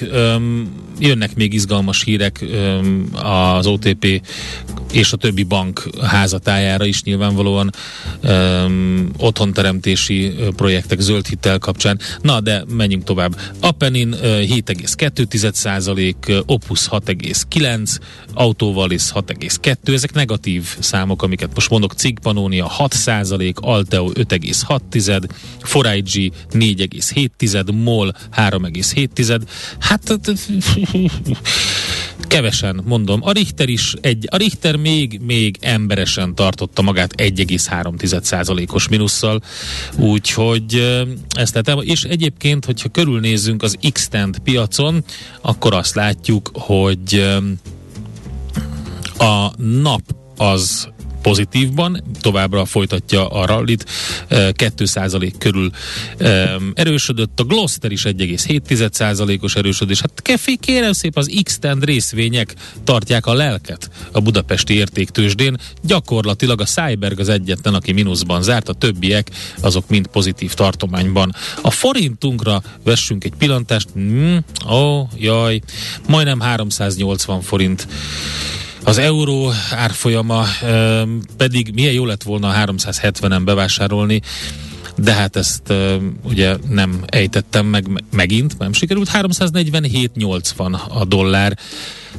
[0.98, 2.44] Jönnek még izgalmas hírek
[3.22, 4.22] az OTP
[4.92, 7.70] és a többi bank házatájára is nyilvánvalóan
[9.16, 11.98] otthonteremtési projektek zöld hitel kapcsán.
[12.22, 13.36] Na, de menjünk tovább.
[13.60, 17.96] Apenin ö, 7,2 százalék, Opus 6,9,
[18.34, 25.28] Autovalis 6,2, ezek negatív számok, amiket most mondok, Cig Pannonia 6 százalék, Alteo 5,6,
[25.61, 29.40] Forage 4,7, MOL 3,7,
[29.78, 30.20] hát
[32.26, 33.20] kevesen, mondom.
[33.22, 39.42] A Richter is egy, a Richter még, még emberesen tartotta magát 1,3%-os minusszal,
[39.96, 41.78] úgyhogy ö, ezt lehetem.
[41.85, 44.09] És egyébként, hogyha körülnézzünk az x
[44.42, 45.04] piacon,
[45.40, 47.37] akkor azt látjuk, hogy ö,
[49.24, 50.02] a nap
[50.37, 50.88] az
[51.22, 53.85] pozitívban, továbbra folytatja a rallit,
[54.28, 55.70] eh, 2% körül
[56.18, 60.00] em, erősödött, a Gloster is 1,7%-os erősödés.
[60.00, 62.54] Hát kefé, kérem szép, az x részvények
[62.85, 65.56] tartják a lelket a budapesti értéktősdén.
[65.83, 69.30] Gyakorlatilag a Cyberg az egyetlen, aki mínuszban zárt, a többiek
[69.61, 71.35] azok mind pozitív tartományban.
[71.62, 73.88] A forintunkra vessünk egy pillantást.
[73.98, 74.37] Mm,
[74.70, 75.61] ó, jaj,
[76.06, 77.88] majdnem 380 forint
[78.90, 80.44] az euró árfolyama
[81.37, 84.20] pedig milyen jó lett volna a 370-en bevásárolni,
[84.96, 85.72] de hát ezt
[86.22, 89.11] ugye nem ejtettem meg me- megint, nem sikerült.
[89.12, 91.59] 347,80 a dollár.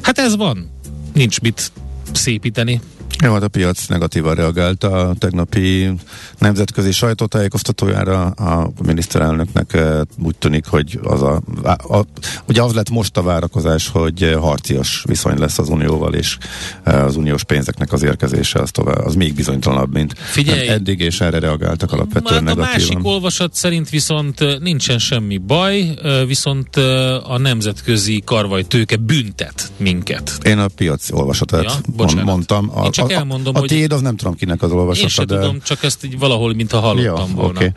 [0.02, 0.72] Hát ez van.
[1.14, 1.72] Nincs mit
[2.16, 2.82] szépíteni.
[3.24, 5.92] Jó, hát a piac negatívan reagált a tegnapi
[6.38, 8.26] nemzetközi sajtótájékoztatójára.
[8.26, 12.06] A miniszterelnöknek eh, úgy tűnik, hogy az, a, a, a,
[12.48, 16.38] ugye az lett most a várakozás, hogy eh, harcias viszony lesz az unióval, és
[16.84, 20.68] eh, az uniós pénzeknek az érkezése az, tovább, az még bizonytalanabb, mint Figyelj!
[20.68, 22.72] eddig, és erre reagáltak alapvetően Hát a negatívan.
[22.72, 25.94] másik olvasat szerint viszont ö, nincsen semmi baj,
[26.28, 26.76] viszont
[27.24, 30.38] a nemzetközi karvajtőke büntet minket.
[30.44, 31.72] Én a piac olvasatát ja,
[32.02, 32.26] bocsánat.
[32.26, 32.72] mondtam.
[32.76, 35.26] A, Én csak elmondom, a, a tiéd az nem tudom kinek az olvasata, Én sem
[35.26, 35.40] de...
[35.40, 37.60] tudom, csak ezt így valahol, mintha hallottam Jó, volna.
[37.60, 37.72] Okay.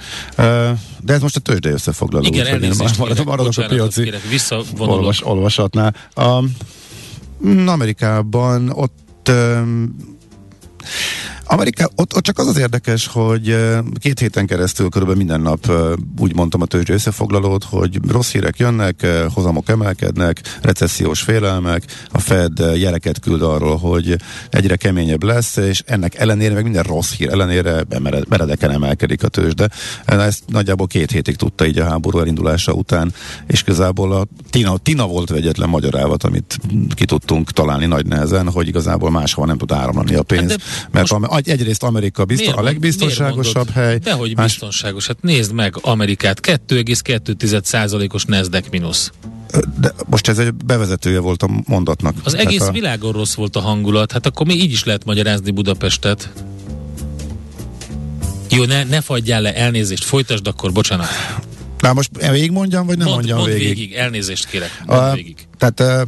[1.00, 2.26] De ez most a tőzsdei összefoglaló.
[2.26, 4.12] Igen, elnézést maradok, kérek, maradok a piaci
[4.78, 5.94] olvas, olvasatnál.
[6.16, 6.56] Um,
[7.66, 9.30] Amerikában ott
[11.46, 13.56] Amerika, ott, ott csak az az érdekes, hogy
[13.98, 15.72] két héten keresztül körülbelül minden nap
[16.18, 22.58] úgy mondtam a tőzsdei összefoglalót, hogy rossz hírek jönnek, hozamok emelkednek, recessziós félelmek, a Fed
[22.58, 24.16] jeleket küld arról, hogy
[24.50, 29.28] egyre keményebb lesz, és ennek ellenére, meg minden rossz hír ellenére mered- meredeken emelkedik a
[29.28, 29.68] tőzsde.
[30.04, 33.12] Ezt nagyjából két hétig tudta így a háború elindulása után,
[33.46, 36.60] és igazából a Tina, Tina volt az egyetlen magyar ávat, amit
[36.94, 40.50] ki tudtunk találni nagy nehezen, hogy igazából máshova nem tud áramlani a pénz.
[40.50, 41.06] Hát de mert
[41.48, 43.98] egyrészt Amerika biztos, Miért a mond- legbiztonságosabb miért hely.
[43.98, 45.06] Dehogy más- biztonságos.
[45.06, 49.10] Hát nézd meg Amerikát, 2,2%-os Nasdaq mínusz.
[49.80, 52.14] De most ez egy bevezetője volt a mondatnak.
[52.24, 55.04] Az Tehát egész a, világon rossz volt a hangulat, hát akkor még így is lehet
[55.04, 56.32] magyarázni Budapestet.
[58.50, 61.06] Jó, ne, ne fagyjál le, elnézést, folytasd akkor, bocsánat.
[61.78, 63.66] Na most végig mondjam, vagy nem Mond, mondjam mondd végig?
[63.76, 63.92] végig.
[63.94, 65.36] elnézést kérek, A, végig.
[65.58, 66.00] tehát eh,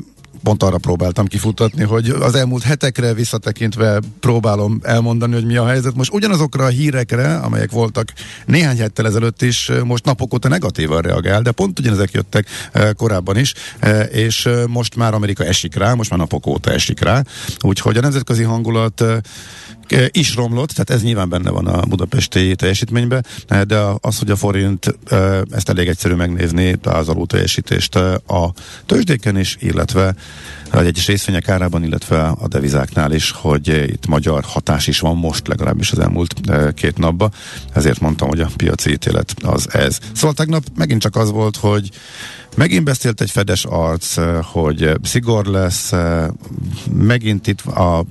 [0.47, 5.95] pont arra próbáltam kifutatni, hogy az elmúlt hetekre visszatekintve próbálom elmondani, hogy mi a helyzet.
[5.95, 8.13] Most ugyanazokra a hírekre, amelyek voltak
[8.45, 13.37] néhány héttel ezelőtt is, most napok óta negatívan reagál, de pont ugyanezek jöttek eh, korábban
[13.37, 17.23] is, eh, és eh, most már Amerika esik rá, most már napok óta esik rá,
[17.61, 19.05] úgyhogy a nemzetközi hangulat
[20.11, 23.27] is romlott, tehát ez nyilván benne van a budapesti teljesítményben,
[23.67, 24.99] de az, hogy a forint,
[25.51, 27.95] ezt elég egyszerű megnézni, az alul teljesítést
[28.27, 28.53] a
[28.87, 30.15] tőzsdéken is, illetve
[30.71, 35.49] az egyes részvények árában, illetve a devizáknál is, hogy itt magyar hatás is van most,
[35.49, 36.35] legalábbis az elmúlt
[36.75, 37.33] két napban,
[37.73, 39.99] ezért mondtam, hogy a piaci ítélet az ez.
[40.13, 41.91] Szóval tegnap megint csak az volt, hogy
[42.57, 45.93] Megint beszélt egy fedes arc, hogy szigor lesz,
[46.93, 48.05] megint itt a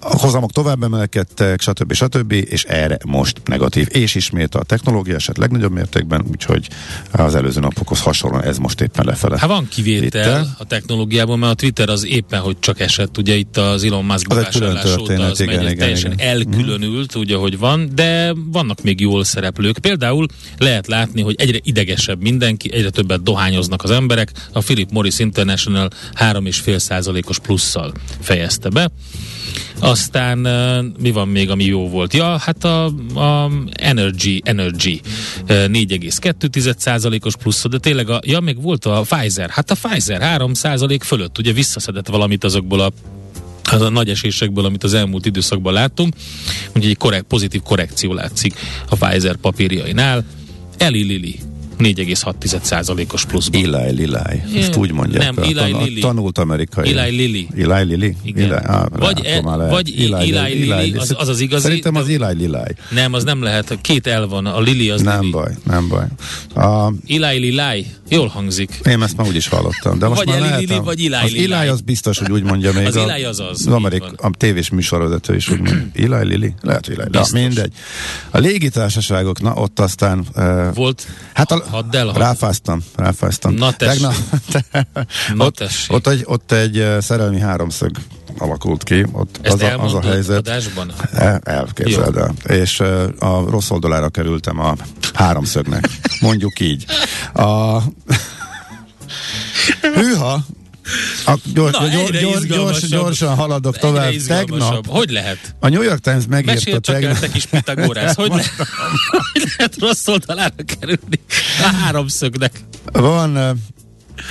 [0.00, 1.92] A hozamok tovább emelkedtek, stb.
[1.92, 2.32] stb.
[2.32, 3.86] és erre most negatív.
[3.90, 6.68] És ismét a technológia eset legnagyobb mértékben, úgyhogy
[7.12, 9.38] az előző napokhoz hasonlóan ez most éppen lefele.
[9.38, 13.34] Hát van kivétel Itt, a technológiában, mert a Twitter az éppen, hogy csak esett, ugye
[13.34, 16.28] itt az Elon Musk bevásárlás óta az igen, megy, igen, teljesen igen.
[16.28, 17.20] elkülönült, mm.
[17.20, 19.78] ugye, hogy van, de vannak még jól szereplők.
[19.78, 20.26] Például
[20.58, 24.32] lehet látni, hogy egyre idegesebb mindenki, egyre többet dohányoznak az emberek.
[24.52, 28.90] A Philip Morris International 3,5 százalékos plusszal fejezte be.
[29.80, 30.38] Aztán
[30.98, 32.14] mi van még, ami jó volt?
[32.14, 32.84] Ja, hát a,
[33.14, 35.00] a Energy, Energy
[35.48, 41.38] 4,2%-os plusz, de tényleg a, ja, még volt a Pfizer, hát a Pfizer 3% fölött,
[41.38, 42.92] ugye visszaszedett valamit azokból a
[43.70, 46.14] az a nagy esésekből, amit az elmúlt időszakban láttunk,
[46.66, 48.54] úgyhogy egy korrekt, pozitív korrekció látszik
[48.88, 50.24] a Pfizer papírjainál.
[50.76, 51.38] Eli Lilly
[51.78, 53.74] 4,6%-os pluszban.
[53.74, 54.60] Eli Lilly.
[54.60, 55.34] Ezt úgy mondják.
[55.34, 56.00] Nem, Eli Lilly.
[56.00, 56.96] Tanult amerikai.
[56.96, 57.48] Eli Lilly.
[57.70, 58.14] Eli Lilly?
[58.24, 58.52] Igen.
[58.52, 61.62] Eli, á, vagy, e, vagy Eli, Eli Lilly, az, az az igazi.
[61.62, 62.74] Szerintem az Eli Lilly.
[62.90, 63.78] Nem, az nem lehet.
[63.80, 64.46] Két el van.
[64.46, 65.32] A Lili az Nem Lili.
[65.32, 66.04] baj, nem baj.
[66.64, 67.86] A, Eli Lilly.
[68.08, 68.80] Jól hangzik.
[68.84, 69.98] Én ezt már úgy is hallottam.
[69.98, 72.72] De most vagy már Eli Lilly, vagy Eli Az Eli az biztos, hogy úgy mondja
[72.72, 72.86] még.
[72.86, 73.66] az a, Eli az az.
[73.66, 76.16] Az amerik, a tévés műsorvezető is úgy mondja.
[76.16, 76.52] Eli Lilly?
[76.62, 77.08] Lehet, hogy Eli.
[77.12, 77.72] Na, mindegy.
[78.30, 80.26] A légitársaságok, na ott aztán...
[80.74, 83.54] Volt hát a, hadd el, ráfáztam, ráfáztam.
[83.54, 84.14] Na Tegnap,
[85.34, 87.90] Na ott, ott, egy, ott egy szerelmi háromszög
[88.38, 89.04] alakult ki.
[89.12, 90.36] Ott Ezt az, a, az a helyzet.
[90.36, 90.92] Adásban?
[91.12, 92.34] El, elképzeld el.
[92.56, 92.80] És
[93.18, 94.74] a rossz oldalára kerültem a
[95.14, 95.88] háromszögnek.
[96.20, 96.84] Mondjuk így.
[97.32, 97.78] A...
[99.94, 100.40] Hűha,
[101.26, 104.12] a, gyors, Na, gyors, gyors, gyors, gyorsan haladok tovább.
[104.26, 104.86] Tegnap.
[104.86, 105.54] Hogy lehet?
[105.60, 107.18] A New York Times megírta tegnap.
[107.18, 108.14] Te kis Pitagorász.
[108.14, 108.42] Hogy, le,
[109.32, 111.20] hogy lehet rossz oldalára kerülni
[111.62, 112.52] a háromszögnek?
[112.92, 113.58] Van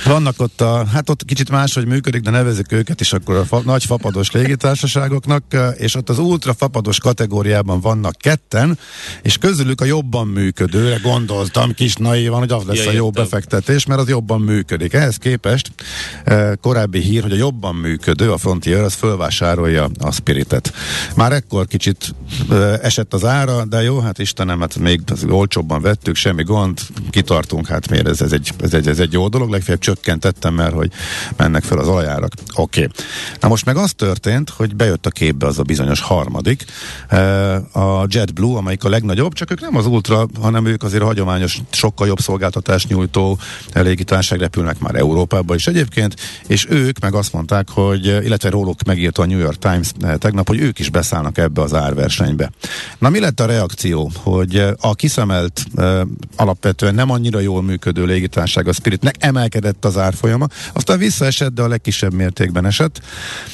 [0.04, 3.62] vannak ott a, hát ott kicsit máshogy működik, de nevezik őket is akkor a fa,
[3.64, 5.44] nagy fapados légitársaságoknak,
[5.76, 8.78] és ott az ultra fapados kategóriában vannak ketten,
[9.22, 13.22] és közülük a jobban működőre gondoltam kis naívan, hogy az lesz ja, a jó jöttem.
[13.22, 14.92] befektetés, mert az jobban működik.
[14.92, 15.70] Ehhez képest
[16.60, 20.72] korábbi hír, hogy a jobban működő, a Frontier, az fölvásárolja a Spiritet.
[21.16, 22.14] Már ekkor kicsit
[22.82, 27.90] esett az ára, de jó, hát Istenem, hát még olcsóbban vettük, semmi gond, kitartunk, hát
[27.90, 30.90] miért ez, ez, egy, ez, egy, ez egy jó dolog, legfeljebb csökkentettem, mert hogy
[31.36, 32.32] mennek fel az olajárak.
[32.54, 32.80] Oké.
[32.80, 32.92] Okay.
[33.40, 36.64] Na most meg az történt, hogy bejött a képbe az a bizonyos harmadik,
[37.08, 41.60] eh, a JetBlue, amelyik a legnagyobb, csak ők nem az Ultra, hanem ők azért hagyományos,
[41.70, 43.38] sokkal jobb szolgáltatást nyújtó
[43.74, 46.14] légitárság repülnek már Európába is egyébként,
[46.46, 50.48] és ők meg azt mondták, hogy, illetve róluk megírta a New York Times eh, tegnap,
[50.48, 52.50] hogy ők is beszállnak ebbe az árversenybe.
[52.98, 55.66] Na mi lett a reakció, hogy eh, a kiszemelt
[56.36, 61.62] alapvetően nem annyira jól működő légitárság a Spiritnek emelkedett emelkedett az árfolyama, aztán visszaesett, de
[61.62, 63.00] a legkisebb mértékben esett.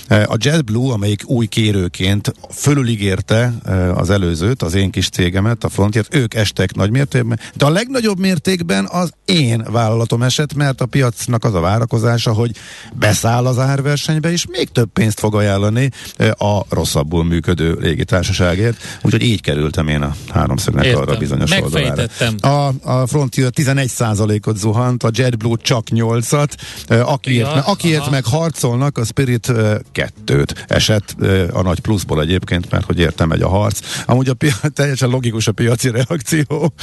[0.09, 5.69] E, a JetBlue, amelyik új kérőként fölüligérte e, az előzőt, az én kis cégemet, a
[5.69, 10.87] Frontiert, ők estek nagy mértékben, de a legnagyobb mértékben az én vállalatom esett, mert a
[10.87, 12.51] piacnak az a várakozása, hogy
[12.93, 18.77] beszáll az árversenybe, és még több pénzt fog ajánlani e, a rosszabbul működő légitársaságért.
[19.03, 21.03] Úgyhogy így kerültem én a háromszögnek Értem.
[21.03, 22.03] arra bizonyos oldalára.
[22.41, 26.53] A, a Frontier 11%-ot zuhant, a JetBlue csak 8 8-at,
[26.89, 29.53] akiért, ja, akiért meg harcolnak, a Spirit
[29.93, 31.17] kettőt esett
[31.53, 33.79] a nagy pluszból egyébként, mert hogy értem megy a harc.
[34.07, 36.75] Amúgy a pia- teljesen logikus a piaci reakció,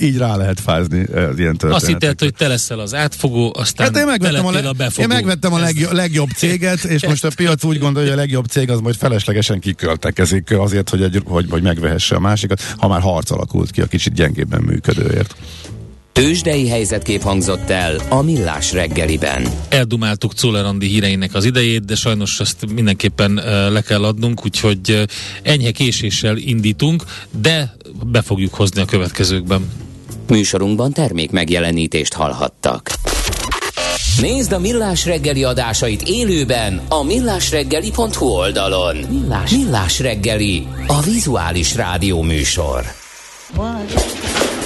[0.00, 1.56] így rá lehet fázni az ilyen.
[1.60, 5.02] Azt hitted, hogy te leszel az átfogó, aztán hát én megvettem, a, le- a befogó.
[5.02, 8.46] Én megvettem a legjobb, legjobb céget, és most a piac úgy gondolja, hogy a legjobb
[8.46, 13.00] cég az majd feleslegesen kiköltekezik azért, hogy, egy, hogy, hogy megvehesse a másikat, ha már
[13.00, 15.36] harc alakult ki a kicsit gyengébben működőért.
[16.16, 19.46] Tőzsdei helyzetkép hangzott el a Millás reggeliben.
[19.68, 23.34] Eldumáltuk Czoller Andi híreinek az idejét, de sajnos ezt mindenképpen
[23.72, 25.04] le kell adnunk, úgyhogy
[25.42, 27.04] enyhe késéssel indítunk,
[27.40, 27.76] de
[28.06, 29.70] be fogjuk hozni a következőkben.
[30.28, 32.90] Műsorunkban termék megjelenítést hallhattak.
[34.20, 38.96] Nézd a Millás reggeli adásait élőben a millásreggeli.hu oldalon.
[38.96, 42.84] Millás, Millás reggeli, a vizuális rádió műsor.
[43.56, 44.65] What?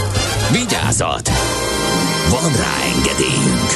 [0.51, 1.29] Vigyázat!
[2.29, 3.69] Van rá engedélyünk!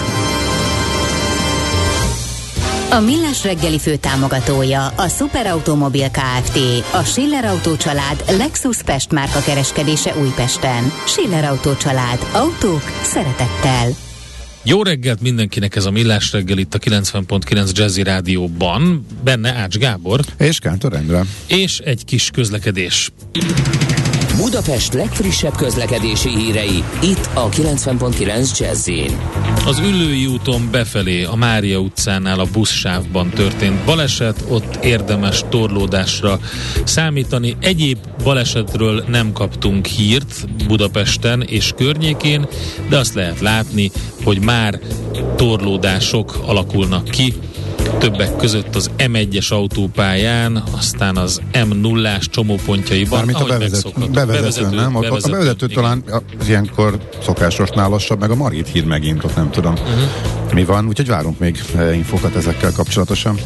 [2.91, 6.57] A Millás reggeli fő támogatója a Superautomobil KFT,
[6.93, 10.91] a Schiller Autó család Lexus Pest márka kereskedése Újpesten.
[11.05, 12.19] Schiller Autó család.
[12.33, 13.89] Autók szeretettel.
[14.63, 19.05] Jó reggelt mindenkinek ez a Millás reggel itt a 90.9 Jazzy Rádióban.
[19.23, 20.19] Benne Ács Gábor.
[20.37, 21.21] És Kántor Endre.
[21.47, 23.11] És egy kis közlekedés.
[24.45, 28.89] Budapest legfrissebb közlekedési hírei, itt a 90.9 jazz
[29.65, 36.39] Az Üllői úton befelé, a Mária utcánál a buszsávban történt baleset, ott érdemes torlódásra
[36.83, 37.57] számítani.
[37.59, 42.47] Egyéb balesetről nem kaptunk hírt Budapesten és környékén,
[42.89, 43.91] de azt lehet látni,
[44.23, 44.79] hogy már
[45.35, 47.33] torlódások alakulnak ki
[47.97, 53.17] többek között az M1-es autópályán, aztán az M0-ás csomópontjaiban.
[53.17, 54.93] Mármint a bevezet, bevezető, bevezető, nem?
[54.93, 55.83] Bevezető, a bevezető igen.
[55.83, 56.03] talán
[56.39, 60.53] az ilyenkor szokásosnál lassabb, meg a Margit hír megint, ott nem tudom uh-huh.
[60.53, 63.39] mi van, úgyhogy várunk még eh, infokat ezekkel kapcsolatosan.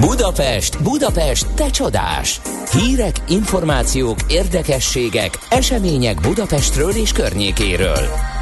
[0.00, 2.40] Budapest, Budapest, te csodás!
[2.72, 8.38] Hírek, információk, érdekességek, események Budapestről és környékéről.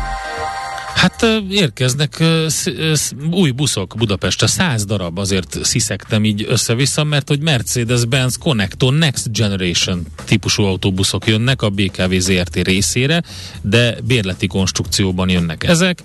[0.99, 2.25] Hát érkeznek
[3.31, 10.07] új buszok Budapestre, száz darab, azért sziszektem így össze-vissza, mert hogy Mercedes-Benz Connector Next Generation
[10.25, 13.23] típusú autóbuszok jönnek a BKV ZRT részére,
[13.63, 16.03] de bérleti konstrukcióban jönnek ezek,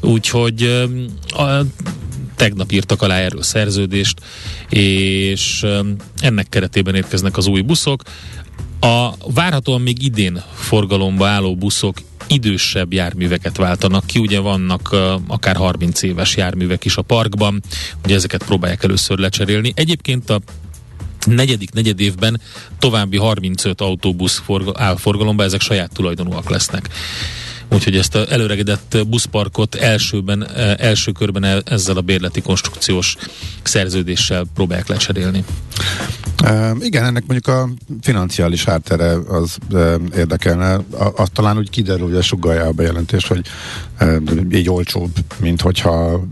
[0.00, 0.86] úgyhogy
[1.28, 1.44] a,
[2.36, 4.20] tegnap írtak alá erről szerződést,
[4.68, 5.66] és
[6.20, 8.02] ennek keretében érkeznek az új buszok.
[8.80, 11.98] A várhatóan még idén forgalomba álló buszok
[12.28, 17.62] idősebb járműveket váltanak ki, ugye vannak akár 30 éves járművek is a parkban,
[18.04, 19.72] ugye ezeket próbálják először lecserélni.
[19.76, 20.40] Egyébként a
[21.26, 22.40] negyedik negyed évben
[22.78, 26.88] további 35 autóbusz forgal- áll forgalomba, ezek saját tulajdonúak lesznek.
[27.70, 33.16] Úgyhogy ezt a előregedett buszparkot elsőben, első körben ezzel a bérleti konstrukciós
[33.62, 35.44] szerződéssel próbálják lecserélni.
[36.44, 37.68] E, igen, ennek mondjuk a
[38.00, 40.74] financiális háttere az e, érdekelne.
[41.16, 43.46] A, talán úgy kiderül, hogy a sugalja a bejelentés, hogy
[43.96, 44.20] e,
[44.52, 46.26] így olcsóbb, mint hogyha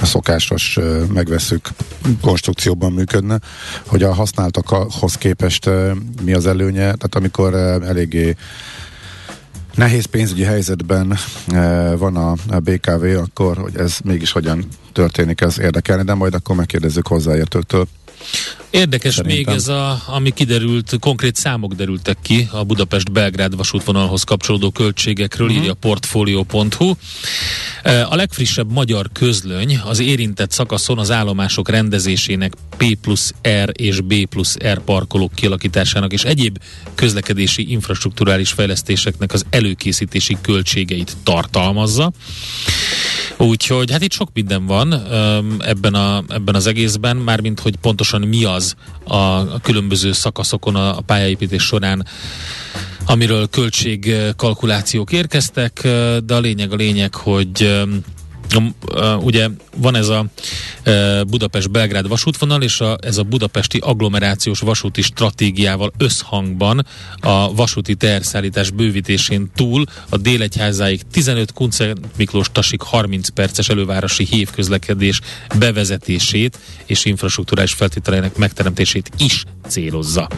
[0.00, 1.68] a szokásos e, megveszük
[2.20, 3.38] konstrukcióban működne,
[3.86, 8.36] hogy a használtakhoz képest e, mi az előnye, tehát amikor e, eléggé
[9.78, 11.16] nehéz pénzügyi helyzetben
[11.48, 16.34] e, van a, a BKV, akkor hogy ez mégis hogyan történik, ez érdekelni, de majd
[16.34, 17.86] akkor megkérdezzük hozzáértőktől.
[18.70, 19.38] Érdekes Szerintem.
[19.38, 25.62] még ez, a, ami kiderült, konkrét számok derültek ki a Budapest-Belgrád vasútvonalhoz kapcsolódó költségekről, uh-huh.
[25.62, 26.94] írja portfolio.hu.
[27.82, 34.26] A legfrissebb magyar közlöny az érintett szakaszon az állomások rendezésének P plusz R és B
[34.26, 36.58] plusz R parkolók kialakításának és egyéb
[36.94, 42.12] közlekedési infrastruktúrális fejlesztéseknek az előkészítési költségeit tartalmazza.
[43.38, 44.92] Úgyhogy hát itt sok minden van
[45.58, 48.74] ebben, a, ebben az egészben, mármint hogy pontosan mi az
[49.04, 52.06] a, különböző szakaszokon a pályaépítés során,
[53.06, 55.80] amiről költségkalkulációk érkeztek,
[56.24, 57.82] de a lényeg a lényeg, hogy
[59.20, 60.26] ugye van ez a
[61.28, 66.86] Budapest-Belgrád vasútvonal, és a, ez a budapesti agglomerációs vasúti stratégiával összhangban
[67.20, 75.20] a vasúti terszállítás bővítésén túl a Délegyházáig 15 Kunce Miklós Tasik 30 perces elővárosi hívközlekedés
[75.58, 80.28] bevezetését és infrastruktúrális feltételeinek megteremtését is célozza.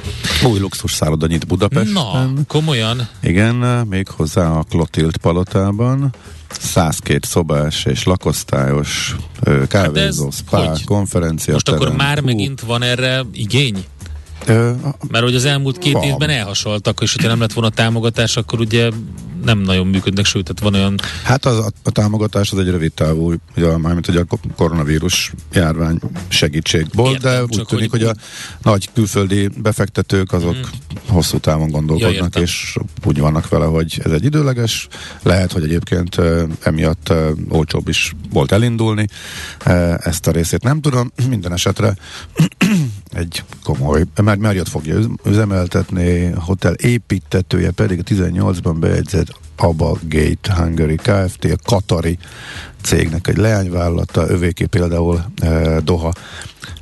[0.44, 1.92] Új luxus szálloda nyit Budapesten.
[1.92, 3.08] Na, komolyan?
[3.22, 3.54] Igen,
[3.86, 6.14] még hozzá a Klotilt palotában
[6.50, 9.16] 102 szobás és lakosztályos
[9.68, 11.52] kávézó, hát spa, konferencia.
[11.52, 13.84] Most akkor már megint van erre igény?
[14.46, 14.72] Ö,
[15.08, 16.02] Mert hogy az elmúlt két van.
[16.02, 18.90] évben elhasaltak, és hogyha nem lett volna támogatás, akkor ugye
[19.44, 21.00] nem nagyon működnek, sőt, tehát van olyan...
[21.22, 24.24] Hát az, a, támogatás az egy rövid távú, ugye, mármint hogy a
[24.56, 25.98] koronavírus járvány
[26.28, 28.20] segítségból, Értem, de úgy tűnik, hogy, hogy a
[28.62, 30.62] nagy külföldi befektetők azok mm.
[31.08, 34.88] hosszú távon gondolkodnak, ja, és úgy vannak vele, hogy ez egy időleges,
[35.22, 36.20] lehet, hogy egyébként
[36.60, 37.12] emiatt
[37.48, 39.06] olcsóbb is volt elindulni,
[39.98, 41.96] ezt a részét nem tudom, minden esetre
[43.12, 50.96] egy komoly, mert Marriott fogja üzemeltetni, hotel építetője pedig a 18-ban bejegyzett Abba Gate Hungary
[50.96, 51.44] Kft.
[51.44, 52.18] a Katari
[52.82, 56.12] cégnek egy leányvállalata, övéké például e, Doha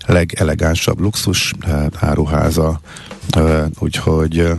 [0.06, 2.81] legelegánsabb luxus e, áruháza,
[3.31, 4.56] e, úgyhogy e,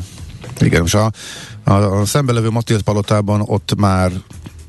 [0.59, 1.11] igen, és a,
[1.63, 4.11] a, a levő Matilda palotában ott már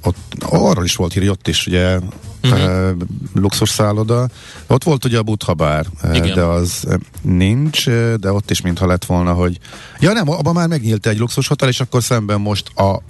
[0.02, 1.98] ott arról is volt hír, hogy ott is ugye
[2.42, 2.96] uh-huh.
[3.34, 4.28] luxus szálloda.
[4.66, 6.34] Ott volt ugye a Butha bár, Igen.
[6.34, 6.86] de az
[7.22, 9.58] nincs, de ott is mintha lett volna, hogy
[9.98, 13.02] ja nem, abban már megnyílt egy luxus hotel, és akkor szemben most a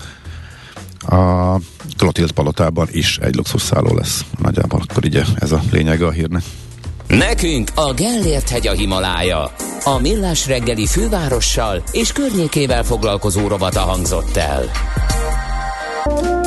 [1.14, 1.57] a
[1.97, 4.24] Clotilde palotában is egy luxusszálló lesz.
[4.39, 6.43] Nagyjából akkor ugye ez a lényege a hírnek.
[7.07, 9.53] Nekünk a Gellért hegy a Himalája.
[9.85, 14.70] A Millás reggeli fővárossal és környékével foglalkozó rovata hangzott el.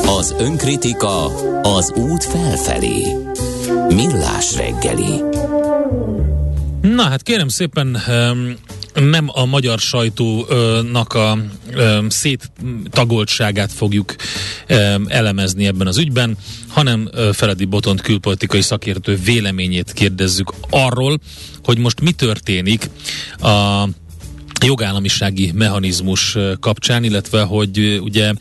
[0.05, 1.25] Az önkritika
[1.61, 3.03] az út felfelé.
[3.87, 5.21] Millás reggeli.
[6.81, 7.97] Na hát kérem szépen,
[8.93, 11.37] nem a magyar sajtónak a
[12.07, 14.15] széttagoltságát fogjuk
[15.07, 16.37] elemezni ebben az ügyben,
[16.67, 21.19] hanem Feledi Botont külpolitikai szakértő véleményét kérdezzük arról,
[21.63, 22.89] hogy most mi történik
[23.39, 23.83] a
[24.63, 28.33] jogállamisági mechanizmus kapcsán, illetve hogy ugye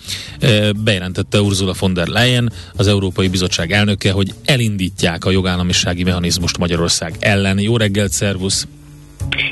[0.85, 7.17] bejelentette Ursula von der Leyen, az Európai Bizottság elnöke, hogy elindítják a jogállamisági mechanizmust Magyarország
[7.21, 7.59] ellen.
[7.59, 8.67] Jó reggelt, szervusz!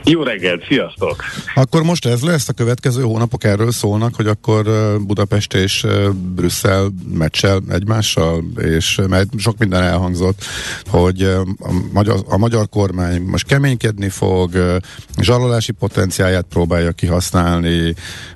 [0.04, 1.24] Jó reggelt, sziasztok!
[1.54, 4.64] Akkor most ez lesz, a következő hónapok erről szólnak, hogy akkor
[5.06, 5.86] Budapest és
[6.34, 10.44] Brüsszel meccsel egymással, és mert sok minden elhangzott,
[10.86, 11.44] hogy a
[11.92, 14.78] magyar, a magyar kormány most keménykedni fog,
[15.20, 17.94] zsarlolási potenciáját próbálja kihasználni,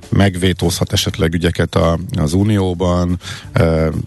[0.08, 3.18] megvétózhat esetleg ügyeket a, az Unióban,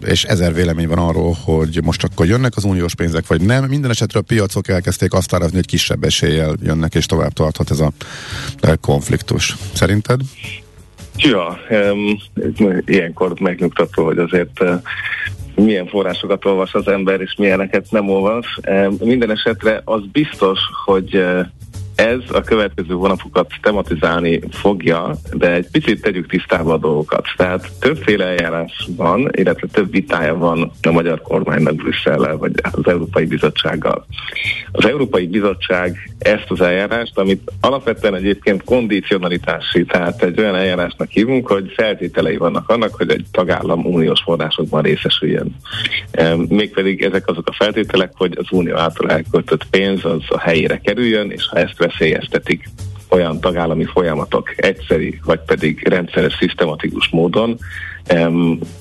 [0.04, 3.64] és ezer vélemény van arról, hogy most akkor jönnek az uniós pénzek, vagy nem.
[3.64, 7.80] Minden esetre a piacok elkezdték azt árazni, hogy kisebb eséllyel jönnek, és tovább tarthat ez
[7.80, 7.92] a
[8.80, 9.56] konfliktus.
[9.72, 10.20] Szerinted?
[11.16, 12.18] Ja, um,
[12.84, 14.64] ilyenkor megnyugtató, hogy azért
[15.54, 18.58] milyen forrásokat olvas az ember, és milyeneket nem olvas.
[18.68, 21.24] Um, minden esetre az biztos, hogy
[21.98, 27.26] ez a következő hónapokat tematizálni fogja, de egy picit tegyük tisztába a dolgokat.
[27.36, 33.24] Tehát többféle eljárás van, illetve több vitája van a magyar kormánynak Brüsszellel, vagy az Európai
[33.24, 34.06] Bizottsággal.
[34.72, 41.46] Az Európai Bizottság ezt az eljárást, amit alapvetően egyébként kondicionalitási, tehát egy olyan eljárásnak hívunk,
[41.46, 45.56] hogy feltételei vannak annak, hogy egy tagállam uniós forrásokban részesüljön.
[46.48, 51.30] Mégpedig ezek azok a feltételek, hogy az unió által elköltött pénz az a helyére kerüljön,
[51.30, 52.68] és ha ezt veszélyeztetik
[53.08, 57.58] olyan tagállami folyamatok egyszerű, vagy pedig rendszeres, szisztematikus módon,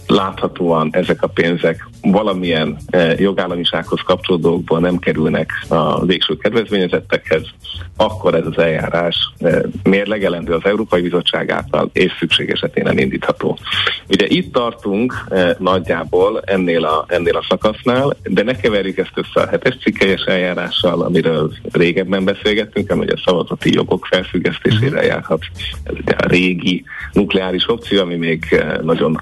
[0.08, 7.44] láthatóan ezek a pénzek valamilyen eh, jogállamisághoz kapcsolódókból nem kerülnek a végső kedvezményezettekhez,
[7.96, 13.58] akkor ez az eljárás eh, mérlegelendő az Európai Bizottság által, és szükség esetén elindítható.
[14.10, 19.42] Ugye itt tartunk eh, nagyjából ennél a, ennél a szakasznál, de ne keverjük ezt össze
[19.42, 25.44] a hetes cikkelyes eljárással, amiről régebben beszélgettünk, ami a szavazati jogok felfüggesztésére járhat.
[25.84, 29.17] Ez ugye a régi nukleáris opció, ami még nagyon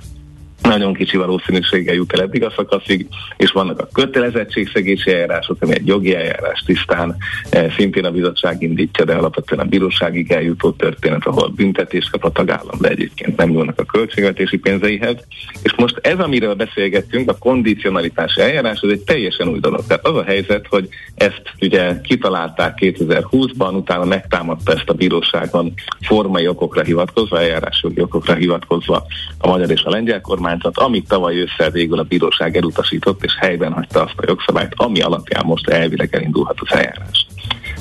[0.66, 3.08] nagyon kicsi valószínűséggel jut el eddig a szakaszig,
[3.38, 7.16] és vannak a kötelezettségszegési eljárások, ami egy jogi eljárás tisztán,
[7.50, 12.32] e, szintén a bizottság indítja, de alapvetően a bíróságig eljutó történet, ahol büntetést kap a
[12.32, 15.16] tagállam, de egyébként nem nyúlnak a költségvetési pénzeihez.
[15.64, 19.86] És most ez, amiről beszélgettünk, a kondicionalitási eljárás, ez egy teljesen új dolog.
[19.88, 26.48] Tehát az a helyzet, hogy ezt ugye kitalálták 2020-ban, utána megtámadta ezt a bíróságon formai
[26.48, 29.06] okokra hivatkozva, eljárásjogi okokra hivatkozva
[29.38, 33.36] a magyar és a lengyel kormány, kormányzat, amit tavaly ősszel végül a bíróság elutasított, és
[33.40, 37.28] helyben hagyta azt a jogszabályt, ami alapján most elvileg elindulhat az eljárás.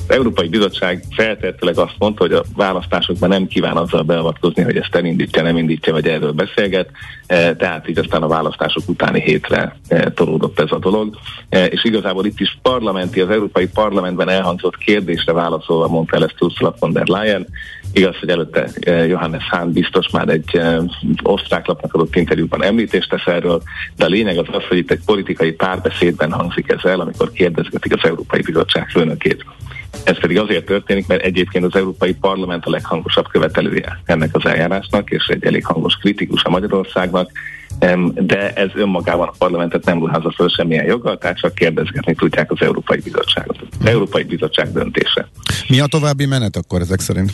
[0.09, 4.95] Az Európai Bizottság feltétlenül azt mondta, hogy a választásokban nem kíván azzal beavatkozni, hogy ezt
[4.95, 6.91] elindítja, nem indítja, vagy erről beszélget,
[7.27, 11.17] e, tehát így aztán a választások utáni hétre e, tolódott ez a dolog.
[11.49, 16.43] E, és igazából itt is parlamenti, az Európai Parlamentben elhangzott kérdésre válaszolva mondta el ezt
[16.43, 17.47] Ursula von der Leyen,
[17.97, 18.69] Igaz, hogy előtte
[19.07, 20.61] Johannes Hahn biztos már egy
[21.23, 23.63] osztrák lapnak adott interjúban említést tesz erről,
[23.97, 27.95] de a lényeg az az, hogy itt egy politikai párbeszédben hangzik ez el, amikor kérdezgetik
[27.95, 29.45] az Európai Bizottság főnökét.
[30.05, 35.11] Ez pedig azért történik, mert egyébként az Európai Parlament a leghangosabb követelője ennek az eljárásnak,
[35.11, 37.31] és egy elég hangos kritikus a Magyarországnak,
[38.15, 42.61] de ez önmagában a parlamentet nem ruházza fel semmilyen joggal, tehát csak kérdezgetni tudják az
[42.61, 43.57] Európai Bizottságot.
[43.81, 45.29] Az Európai Bizottság döntése.
[45.69, 47.33] Mi a további menet akkor ezek szerint?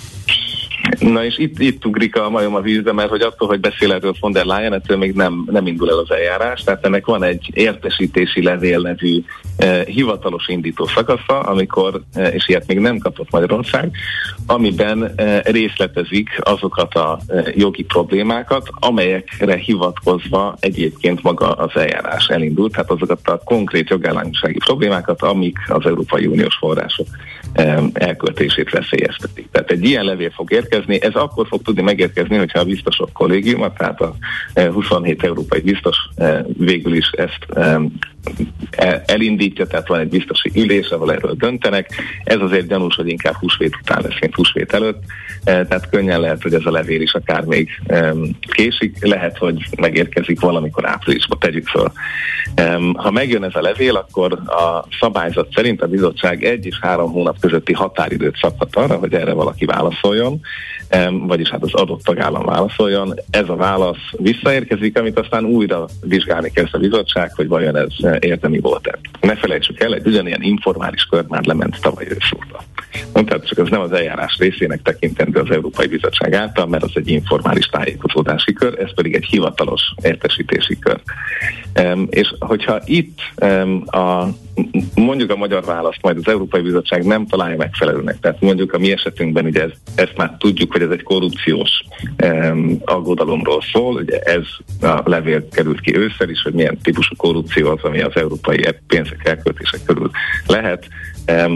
[0.98, 4.14] Na és itt, itt ugrik a majom a vízbe, mert hogy attól, hogy beszél erről
[4.20, 7.50] von der Leyen, ettől még nem, nem indul el az eljárás, tehát ennek van egy
[7.52, 9.22] értesítési levél nevű
[9.56, 13.90] eh, hivatalos indító szakasza, amikor, eh, és ilyet még nem kapott Magyarország,
[14.46, 22.72] amiben eh, részletezik azokat a eh, jogi problémákat, amelyekre hivatkozva egyébként maga az eljárás elindult,
[22.72, 27.06] tehát azokat a konkrét jogállamisági problémákat, amik az Európai Uniós források
[27.92, 29.48] elköltését veszélyeztetik.
[29.50, 33.72] Tehát egy ilyen levél fog érkezni, ez akkor fog tudni megérkezni, hogyha a biztosok kollégiuma,
[33.72, 34.14] tehát a
[34.54, 35.96] 27 európai biztos
[36.58, 37.46] végül is ezt
[39.06, 41.90] elindítja, tehát van egy biztosi ülés, ahol erről döntenek.
[42.24, 45.02] Ez azért gyanús, hogy inkább húsvét után lesz, mint húsvét előtt,
[45.44, 49.66] E, tehát könnyen lehet, hogy ez a levél is akár még em, késik, lehet, hogy
[49.76, 51.92] megérkezik valamikor áprilisba, tegyük föl.
[52.54, 57.10] Em, Ha megjön ez a levél, akkor a szabályzat szerint a bizottság egy és három
[57.12, 60.40] hónap közötti határidőt szabhat arra, hogy erre valaki válaszoljon,
[61.26, 63.14] vagyis hát az adott tagállam válaszoljon.
[63.30, 68.16] Ez a válasz visszaérkezik, amit aztán újra vizsgálni kezd a bizottság, hogy vajon ez eh,
[68.20, 68.98] érdemi volt-e.
[69.20, 72.06] Ne felejtsük el, egy ugyanilyen informális kör már lement tavaly
[72.92, 73.24] őszóta.
[73.24, 77.08] Tehát csak az nem az eljárás részének tekintendő az Európai Bizottság által, mert az egy
[77.08, 81.00] informális tájékozódási kör, ez pedig egy hivatalos értesítési kör.
[81.72, 84.28] Em, és hogyha itt em, a
[84.94, 88.18] mondjuk a magyar választ majd az Európai Bizottság nem találja megfelelőnek.
[88.20, 91.70] Tehát mondjuk a mi esetünkben ugye ez, ezt már tudjuk, hogy ez egy korrupciós
[92.24, 93.94] um, aggodalomról szól.
[93.94, 94.42] Ugye ez
[94.80, 99.20] a levél került ki ősszel is, hogy milyen típusú korrupció az, ami az európai pénzek
[99.24, 100.10] elköltések körül
[100.46, 100.88] lehet.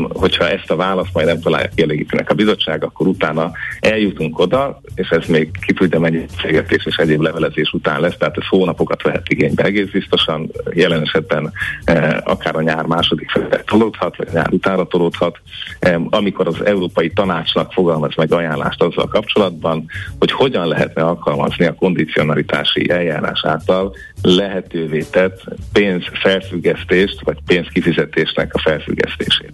[0.09, 3.51] Hogyha ezt a választ majd nem találja kielégítőnek a bizottság, akkor utána
[3.81, 8.37] eljutunk oda, és ez még ki tudja mennyi cégetés és egyéb levelezés után lesz, tehát
[8.37, 11.53] ez hónapokat vehet igénybe egész biztosan, jelen esetben
[11.85, 15.39] eh, akár a nyár második felére tolódhat, vagy a nyár utára tolódhat,
[16.11, 19.85] amikor az Európai Tanácsnak fogalmaz meg ajánlást azzal kapcsolatban,
[20.19, 23.95] hogy hogyan lehetne alkalmazni a kondicionalitási eljárás által
[24.25, 29.53] lehetővé tett pénzfelfüggesztést, vagy pénzkifizetésnek a felfüggesztését.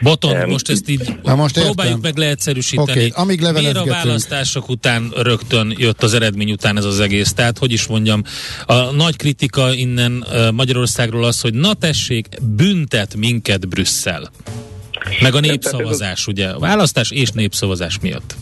[0.00, 1.72] Boton, Em, most ezt így Na most értem.
[1.72, 2.90] próbáljuk meg leegyszerűsíteni.
[2.90, 7.32] Oké, amíg Miért a választások után rögtön jött az eredmény után ez az egész?
[7.32, 8.22] Tehát, hogy is mondjam,
[8.66, 14.30] a nagy kritika innen Magyarországról az, hogy na tessék, büntet minket Brüsszel.
[15.20, 16.48] Meg a népszavazás, ugye?
[16.48, 18.36] A választás és népszavazás miatt.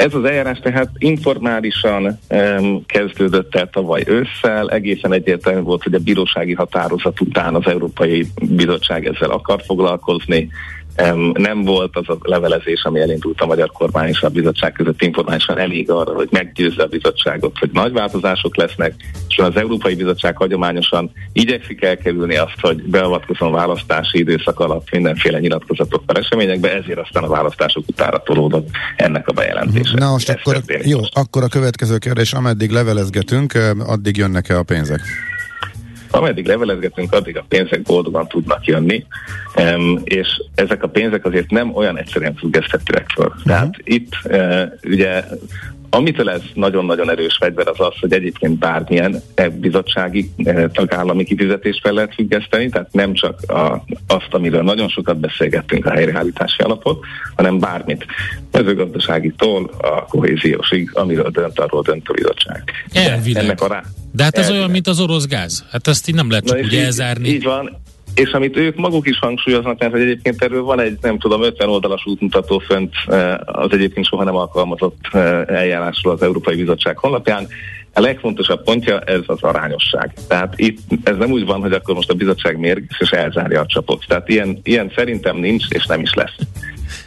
[0.00, 5.98] Ez az eljárás tehát informálisan um, kezdődött el tavaly ősszel, egészen egyértelmű volt, hogy a
[5.98, 10.50] bírósági határozat után az Európai Bizottság ezzel akar foglalkozni.
[11.32, 15.58] Nem volt az a levelezés, ami elindult a magyar kormány és a bizottság között informálisan
[15.58, 18.94] elég arra, hogy meggyőzze a bizottságot, hogy nagy változások lesznek,
[19.28, 26.16] és az Európai Bizottság hagyományosan igyekszik elkerülni azt, hogy beavatkozom választási időszak alatt mindenféle nyilatkozatokkal,
[26.16, 29.94] eseményekbe, ezért aztán a választások utára tolódott ennek a bejelentése.
[29.94, 31.16] Na most Ez akkor, jó, most.
[31.16, 35.00] akkor a következő kérdés, ameddig levelezgetünk, eh, addig jönnek-e a pénzek?
[36.10, 39.06] Ameddig levelezgetünk, addig a pénzek boldogan tudnak jönni,
[39.56, 43.32] um, és ezek a pénzek azért nem olyan egyszerűen függeszthetőek föl.
[43.44, 45.24] Tehát itt uh, ugye
[45.92, 51.80] Amitől ez nagyon-nagyon erős fegyver az az, hogy egyébként bármilyen e, bizottsági e, tagállami kifizetést
[51.80, 57.04] fel lehet függeszteni, tehát nem csak a, azt, amiről nagyon sokat beszélgettünk a helyreállítási alapot,
[57.36, 58.06] hanem bármit.
[58.52, 62.62] Mezőgazdaságitól a kohéziósig, amiről dönt, arról dönt a bizottság.
[62.92, 63.44] Elvileg.
[63.44, 63.82] Ennek a rá,
[64.12, 64.60] De hát ez Elvileg.
[64.60, 65.64] olyan, mint az orosz gáz.
[65.70, 67.28] Hát ezt így nem lehet csak Na úgy így- elzárni.
[67.28, 67.78] Így van.
[68.14, 71.68] És amit ők maguk is hangsúlyoznak, mert hogy egyébként erről van egy, nem tudom, 50
[71.68, 77.46] oldalas útmutató fönt eh, az egyébként soha nem alkalmazott eh, eljárásról az Európai Bizottság honlapján.
[77.94, 80.12] A legfontosabb pontja ez az arányosság.
[80.28, 83.66] Tehát itt ez nem úgy van, hogy akkor most a bizottság mérges és elzárja a
[83.66, 84.04] csapot.
[84.08, 86.34] Tehát ilyen, ilyen szerintem nincs és nem is lesz.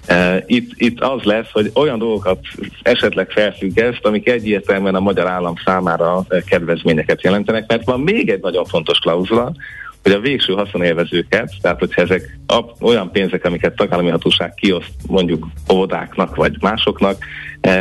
[0.09, 2.39] Uh, itt, itt az lesz, hogy olyan dolgokat
[2.81, 8.41] esetleg felfüggeszt, amik egyértelműen a magyar állam számára eh, kedvezményeket jelentenek, mert van még egy
[8.41, 9.51] nagyon fontos klauzula,
[10.03, 12.37] hogy a végső haszonélvezőket, tehát hogyha ezek
[12.79, 17.27] olyan pénzek, amiket tagállami hatóság kioszt mondjuk óvodáknak vagy másoknak, eh,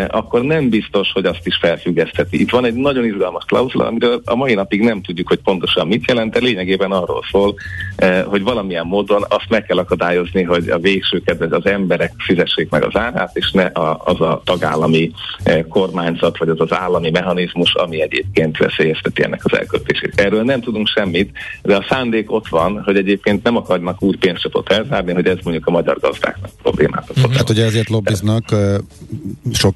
[0.08, 2.40] akkor nem biztos, hogy azt is felfüggesztheti.
[2.40, 6.08] Itt van egy nagyon izgalmas klauzula, amiről a mai napig nem tudjuk, hogy pontosan mit
[6.08, 7.54] jelent, de lényegében arról szól,
[7.96, 12.70] eh, hogy valamilyen módon azt meg kell akadályozni, hogy a végső kedvez az emberek fizessék
[12.70, 15.10] meg az árát, és ne az a tagállami
[15.42, 20.20] eh, kormányzat, vagy az az állami mechanizmus, ami egyébként veszélyezteti ennek az elköltését.
[20.20, 21.30] Erről nem tudunk semmit,
[21.62, 25.66] de a szándék ott van, hogy egyébként nem akarnak úgy pénzcsapot elzárni, hogy ez mondjuk
[25.66, 27.36] a magyar gazdáknak problémát okoz.
[27.36, 28.76] Hát ugye ezért lobbiznak eh,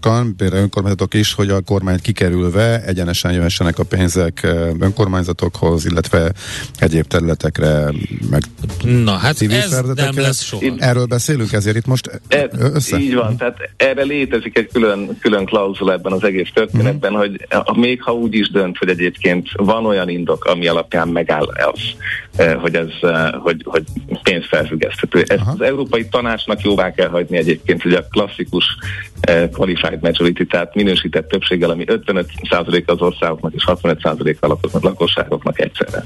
[0.02, 6.32] sokan, például önkormányzatok is, hogy a kormányt kikerülve egyenesen jöhessenek a pénzek eh, önkormányzatokhoz, illetve
[6.78, 7.92] egyéb területekre,
[8.30, 8.42] meg
[8.84, 10.64] Na, hát civil ez nem lesz soha.
[10.78, 12.98] Erről beszélünk, ezért itt most E, össze?
[12.98, 17.20] Így van, tehát erre létezik egy külön, külön klauzula ebben az egész történetben, Mhm.
[17.20, 21.46] hogy a, még ha úgy is dönt, hogy egyébként van olyan indok, ami alapján megáll
[21.72, 21.80] az,
[22.58, 23.84] hogy ez hogy, hogy
[24.22, 25.24] pénzfelfüggeszthető.
[25.26, 25.50] Ezt Aha.
[25.50, 28.64] az Európai Tanácsnak jóvá kell hagyni egyébként, hogy a klasszikus
[29.52, 36.04] qualified majority, tehát minősített többséggel, ami 55% az országoknak és 65% a lakosságoknak egyszerre.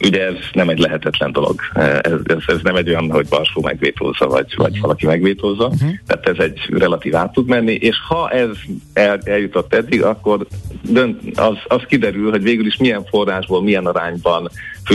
[0.00, 1.60] Ugye ez nem egy lehetetlen dolog.
[1.74, 4.80] Ez, ez, ez nem egy olyan, hogy Varsó megvétózza, vagy, vagy uh-huh.
[4.80, 5.66] valaki megvétózza.
[5.66, 5.90] Uh-huh.
[6.06, 8.48] Tehát ez egy relatív át tud menni, és ha ez
[8.92, 10.46] el, eljutott eddig, akkor
[10.82, 14.50] dönt, az, az kiderül, hogy végül is milyen forrásból, milyen arányban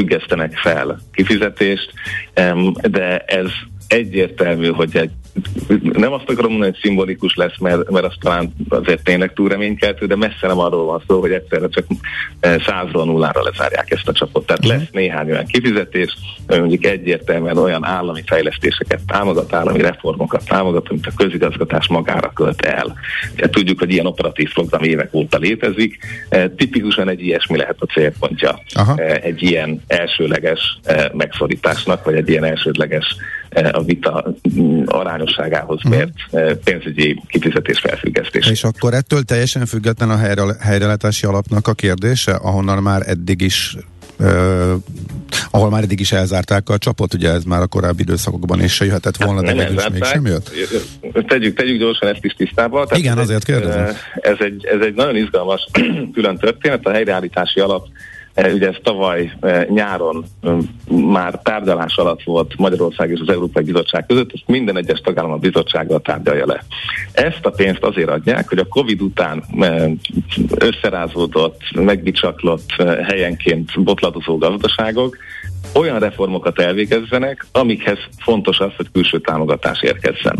[0.10, 1.94] függesztenek fel kifizetést,
[2.82, 3.50] de ez
[3.88, 5.12] egyértelmű, hogy egy
[5.94, 10.06] nem azt akarom mondani, hogy szimbolikus lesz, mert, mert az talán azért tényleg túl reménykeltő,
[10.06, 11.86] de messze nem arról van szó, hogy egyszerre csak
[12.40, 14.46] eh, százról nullára lezárják ezt a csapot.
[14.46, 14.98] Tehát lesz mhm.
[14.98, 16.18] néhány olyan kifizetés,
[16.48, 22.94] mondjuk egyértelműen olyan állami fejlesztéseket támogat, állami reformokat támogat, amit a közigazgatás magára költ el.
[23.36, 25.98] Tudjuk, hogy ilyen operatív program évek óta létezik.
[26.30, 28.96] Eh, tipikusan egy ilyesmi lehet a célpontja Aha.
[28.96, 30.80] Eh, egy ilyen elsőleges
[31.14, 33.16] megszorításnak, vagy egy ilyen elsődleges
[33.72, 35.94] a vita mm, arányosságához mhm.
[35.96, 36.52] mért uh-huh.
[36.52, 38.48] pénzügyi kifizetés felfüggesztés.
[38.48, 43.78] És akkor ettől teljesen független a helyre, helyrelátási alapnak a kérdése, ahonnan már eddig is
[44.22, 44.74] Uh,
[45.52, 48.86] ahol már eddig is elzárták a csapot, ugye ez már a korábbi időszakokban is se
[48.86, 50.52] jöhetett volna, de végül is mégsem jött?
[51.28, 52.86] Tegyük, tegyük gyorsan ezt is tisztába.
[52.86, 53.88] Tehát Igen, azért kérdezem.
[54.16, 55.68] Ez egy, ez egy nagyon izgalmas
[56.14, 57.88] külön történet, a helyreállítási alap
[58.48, 60.26] ugye ez tavaly e, nyáron
[60.90, 65.38] már tárgyalás alatt volt Magyarország és az Európai Bizottság között, ezt minden egyes tagállam a
[65.38, 66.64] bizottsággal tárgyalja le.
[67.12, 69.90] Ezt a pénzt azért adják, hogy a Covid után e,
[70.56, 72.72] összerázódott, megbicsaklott
[73.08, 75.18] helyenként botladozó gazdaságok
[75.74, 80.36] olyan reformokat elvégezzenek, amikhez fontos az, hogy külső támogatás érkezzen.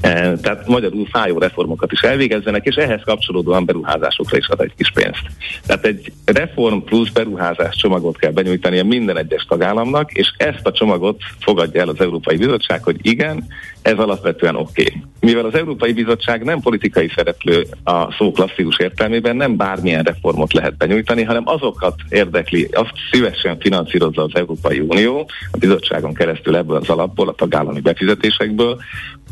[0.00, 4.90] E, tehát magyarul fájó reformokat is elvégezzenek, és ehhez kapcsolódóan beruházásokra is ad egy kis
[4.90, 5.22] pénzt.
[5.66, 10.72] Tehát egy reform plusz beruházás csomagot kell benyújtani a minden egyes tagállamnak, és ezt a
[10.72, 13.46] csomagot fogadja el az Európai Bizottság, hogy igen,
[13.82, 14.82] ez alapvetően oké.
[14.82, 15.02] Okay.
[15.20, 20.76] Mivel az Európai Bizottság nem politikai szereplő a szó klasszikus értelmében, nem bármilyen reformot lehet
[20.76, 26.88] benyújtani, hanem azokat érdekli, azt szívesen finanszírozza az Európai Unió, a bizottságon keresztül ebből az
[26.88, 28.80] alapból, a tagállami befizetésekből,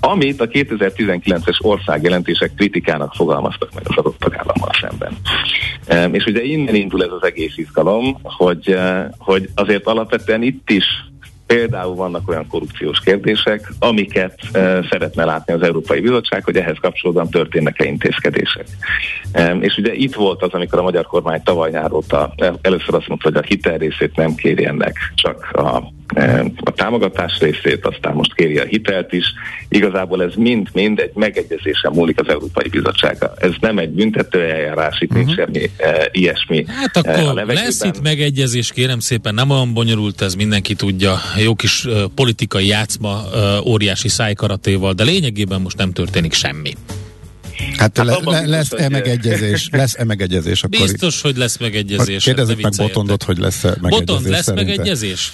[0.01, 5.17] amit a 2019-es országjelentések kritikának fogalmaztak meg az adott tagállammal szemben.
[6.15, 10.85] És ugye innen indul ez az egész izgalom, hogy, eh, hogy azért alapvetően itt is
[11.55, 17.29] Például vannak olyan korrupciós kérdések, amiket e, szeretne látni az Európai Bizottság, hogy ehhez kapcsolódóan
[17.29, 18.67] történnek-e intézkedések.
[19.33, 23.09] E, és ugye itt volt az, amikor a magyar kormány tavaly nyár óta először azt
[23.09, 25.83] mondta, hogy a hitel részét nem ennek, csak a
[26.57, 29.25] a támogatás részét, aztán most kéri a hitelt is.
[29.69, 33.33] Igazából ez mind-mind egy megegyezésen múlik az Európai Bizottsága.
[33.37, 35.27] Ez nem egy büntető eljárás, itt uh-huh.
[35.27, 35.53] nincs mhm.
[35.53, 36.65] semmi e, ilyesmi.
[36.69, 41.17] Hát akkor e, lesz itt megegyezés, kérem szépen, nem olyan bonyolult ez, mindenki tudja.
[41.39, 46.73] Jó kis e, politikai játszma, e, óriási szájkaratéval, de lényegében most nem történik semmi.
[47.77, 49.69] Hát, hát le, le, lesz-e megegyezés?
[49.73, 50.63] Lesz-e megegyezés?
[50.63, 52.25] Akkor Biztos, hogy lesz megegyezés.
[52.25, 54.05] Kérdezzük meg Botondot, hogy lesz-e megegyezés.
[54.07, 54.71] Botond, lesz szerinte?
[54.71, 55.33] megegyezés?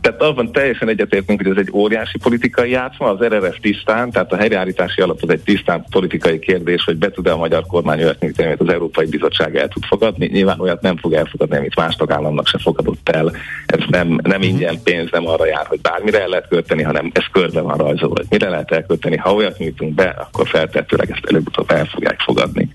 [0.00, 4.36] Tehát abban teljesen egyetértünk, hogy ez egy óriási politikai játszma, az RRF tisztán, tehát a
[4.36, 8.48] helyreállítási alap az egy tisztán politikai kérdés, hogy be tud-e a magyar kormány olyat nyújtani,
[8.48, 10.26] amit az Európai Bizottság el tud fogadni.
[10.26, 13.32] Nyilván olyat nem fog elfogadni, amit más tagállamnak se fogadott el.
[13.66, 14.48] Ez nem, nem mhm.
[14.48, 18.14] ingyen pénz, nem arra jár, hogy bármire el lehet költeni, hanem ez körbe van rajzolva,
[18.16, 19.16] hogy mire lehet elkölteni.
[19.16, 22.68] Ha olyat nyújtunk be, akkor feltehetőleg ezt előbb-utóbb el fogják fogadni.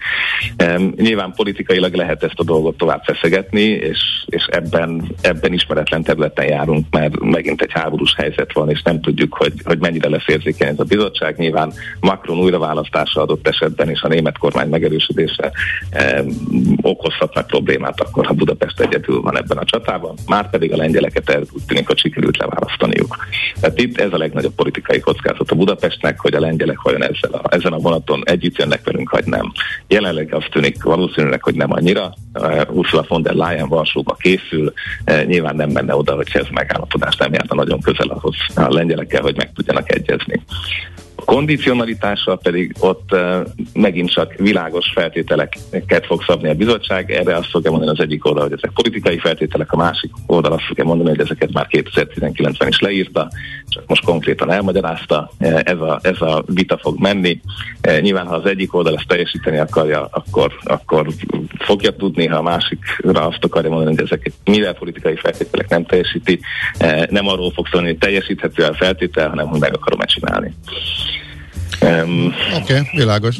[0.63, 6.47] Um, nyilván politikailag lehet ezt a dolgot tovább feszegetni, és, és ebben, ebben ismeretlen területen
[6.47, 10.67] járunk mert megint egy háborús helyzet van, és nem tudjuk, hogy, hogy mennyire lesz érzékeny
[10.67, 11.37] ez a bizottság.
[11.37, 15.51] Nyilván Macron újraválasztása adott esetben, és a német kormány megerősödése
[15.89, 16.25] eh,
[16.81, 21.41] okozhatnak problémát akkor, ha Budapest egyedül van ebben a csatában, már pedig a lengyeleket el
[21.51, 23.17] úgy tűnik, hogy sikerült leválasztaniuk.
[23.59, 27.55] Tehát itt ez a legnagyobb politikai kockázat a Budapestnek, hogy a lengyelek vajon ezzel a,
[27.55, 29.51] ezen a vonaton együtt jönnek velünk, vagy nem.
[29.87, 32.13] Jelenleg azt tűnik valószínűleg, hogy nem annyira.
[32.33, 34.73] Uh, Ursula von der Leyen Varsóba készül,
[35.07, 38.73] uh, nyilván nem menne oda, hogy ez megáll megállapodás nem járna nagyon közel ahhoz a
[38.73, 40.41] lengyelekkel, hogy meg tudjanak egyezni.
[41.27, 47.11] Kondicionalitással pedig ott uh, megint csak világos feltételeket fog szabni a bizottság.
[47.11, 50.63] Erre azt fogja mondani az egyik oldal, hogy ezek politikai feltételek, a másik oldal azt
[50.63, 53.29] fogja mondani, hogy ezeket már 2019-ben is leírta,
[53.67, 55.31] csak most konkrétan elmagyarázta.
[55.39, 57.41] Ez a, ez a vita fog menni.
[58.01, 61.07] Nyilván, ha az egyik oldal ezt teljesíteni akarja, akkor, akkor
[61.59, 66.39] fogja tudni, ha a másikra azt akarja mondani, hogy ezeket mivel politikai feltételek nem teljesíti,
[67.09, 70.53] nem arról fog szólni, hogy teljesíthető a feltétel, hanem hogy meg akarom-e csinálni.
[71.81, 73.35] Um, Oké, okay, világos.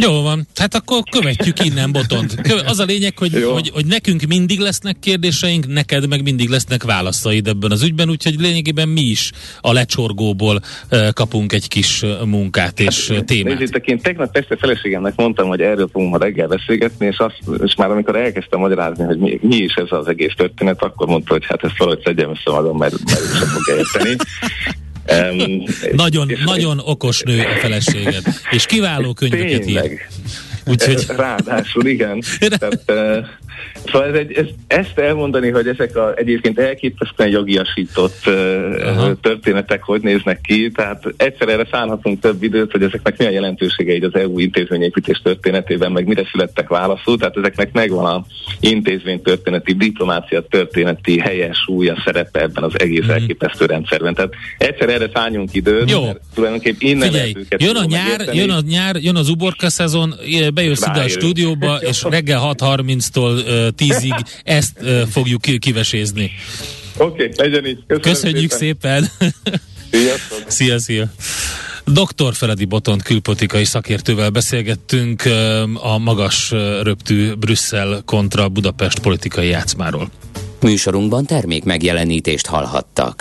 [0.00, 2.34] Jó van, hát akkor követjük innen Botont.
[2.66, 7.46] Az a lényeg, hogy, hogy, hogy nekünk mindig lesznek kérdéseink, neked meg mindig lesznek válaszaid
[7.46, 10.60] ebben az ügyben, úgyhogy lényegében mi is a lecsorgóból
[10.90, 13.58] uh, kapunk egy kis munkát és hát, témát.
[13.58, 17.74] Nézzétek, én tegnap este feleségemnek mondtam, hogy erről fogunk ma reggel beszélgetni, és, azt, és
[17.74, 21.46] már amikor elkezdtem magyarázni, hogy mi, mi is ez az egész történet, akkor mondta, hogy
[21.46, 24.16] hát ezt valahogy szedjem össze magam, mert, mert sem fog érteni.
[25.10, 30.00] Um, nagyon, és nagyon okos nő a feleséged, és kiváló könyveket ír.
[30.66, 31.04] Úgyhogy...
[31.08, 32.22] Ráadásul igen.
[32.58, 32.92] Tehát,
[33.84, 40.00] Szóval ez egy, ez, ezt elmondani, hogy ezek a egyébként elképesztően jogiasított uh, történetek hogy
[40.00, 44.38] néznek ki, tehát egyszer erre szállhatunk több időt, hogy ezeknek milyen jelentősége így az EU
[44.38, 48.24] intézményépítés történetében, meg mire születtek válaszul, tehát ezeknek megvan a
[48.60, 53.10] intézménytörténeti, diplomácia történeti helyes súlya szerepe ebben az egész mm.
[53.10, 54.14] elképesztő rendszerben.
[54.14, 56.04] Tehát egyszer erre szálljunk időt, Jó.
[56.04, 60.14] mert tulajdonképpen innen Figyelj, jön a nyár, jön a nyár, jön az uborka szezon,
[60.54, 64.78] bejössz ide a stúdióba, és reggel 6.30-tól tízig ezt
[65.10, 66.30] fogjuk kivesézni.
[66.96, 67.78] Oké, okay, legyen így.
[67.86, 69.10] Köszönöm Köszönjük szépen.
[69.18, 69.34] szépen.
[70.46, 71.10] szia, szia.
[71.84, 72.34] Dr.
[72.34, 75.22] Feledi Botont külpolitikai szakértővel beszélgettünk
[75.74, 76.50] a magas
[76.82, 80.10] röptű Brüsszel kontra Budapest politikai játszmáról.
[80.60, 83.20] Műsorunkban termék megjelenítést hallhattak.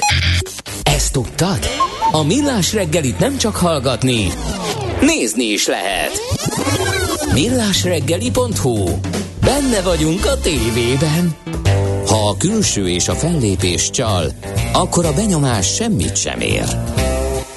[0.83, 1.59] Ezt tudtad?
[2.11, 4.27] A Millás reggelit nem csak hallgatni,
[5.01, 6.11] nézni is lehet.
[7.33, 8.99] millásreggeli.hu
[9.47, 11.35] Benne vagyunk a tévében.
[12.07, 14.31] Ha a külső és a fellépés csal,
[14.73, 16.65] akkor a benyomás semmit sem ér.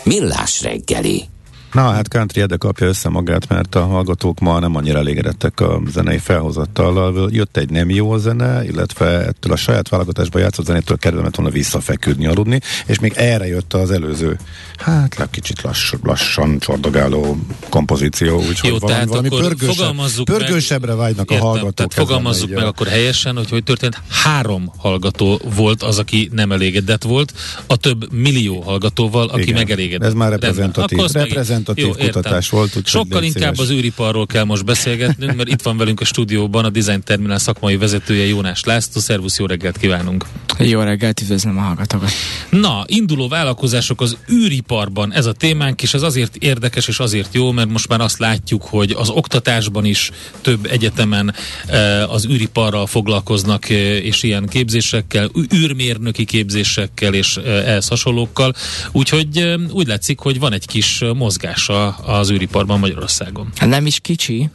[0.04, 1.24] Millás reggeli.
[1.72, 5.80] Na hát Country Ede kapja össze magát, mert a hallgatók ma nem annyira elégedettek a
[5.90, 7.28] zenei felhozattal.
[7.32, 12.26] Jött egy nem jó zene, illetve ettől a saját válogatásba játszott zenétől kedvemet volna visszafeküdni,
[12.26, 14.38] aludni, és még erre jött az előző,
[14.76, 21.30] hát kicsit lass, lassan csordogáló kompozíció, úgyhogy jó, valami, tehát valami pörgősebb, fogalmazzuk pörgősebbre vágynak
[21.30, 21.74] értem, a hallgatók.
[21.74, 24.02] Tehát fogalmazzuk meg akkor helyesen, hogy hogy történt.
[24.08, 27.32] Három hallgató volt az, aki nem elégedett volt,
[27.66, 30.08] a több millió hallgatóval, aki Igen, megelégedett.
[30.08, 30.98] Ez már reprezentatív.
[30.98, 32.76] reprezentatív reprezentatív Jó, kutatás volt.
[32.76, 33.70] Úgy Sokkal inkább szíves.
[33.70, 37.76] az űriparról kell most beszélgetnünk, mert itt van velünk a stúdióban a Design Terminál szakmai
[37.76, 39.00] vezetője Jónás László.
[39.00, 40.24] Szervusz, jó reggelt kívánunk!
[40.58, 42.10] Jó reggelt, üdvözlöm a hallgatókat!
[42.50, 47.50] Na, induló vállalkozások az űriparban, ez a témánk, és ez azért érdekes és azért jó,
[47.50, 51.34] mert most már azt látjuk, hogy az oktatásban is több egyetemen
[51.66, 58.54] eh, az űriparral foglalkoznak, eh, és ilyen képzésekkel, űrmérnöki képzésekkel és eh, ehhez hasonlókkal.
[58.92, 63.48] Úgyhogy úgy látszik, hogy van egy kis mozgás mozgása az űriparban Magyarországon.
[63.56, 64.50] Hát nem is kicsi.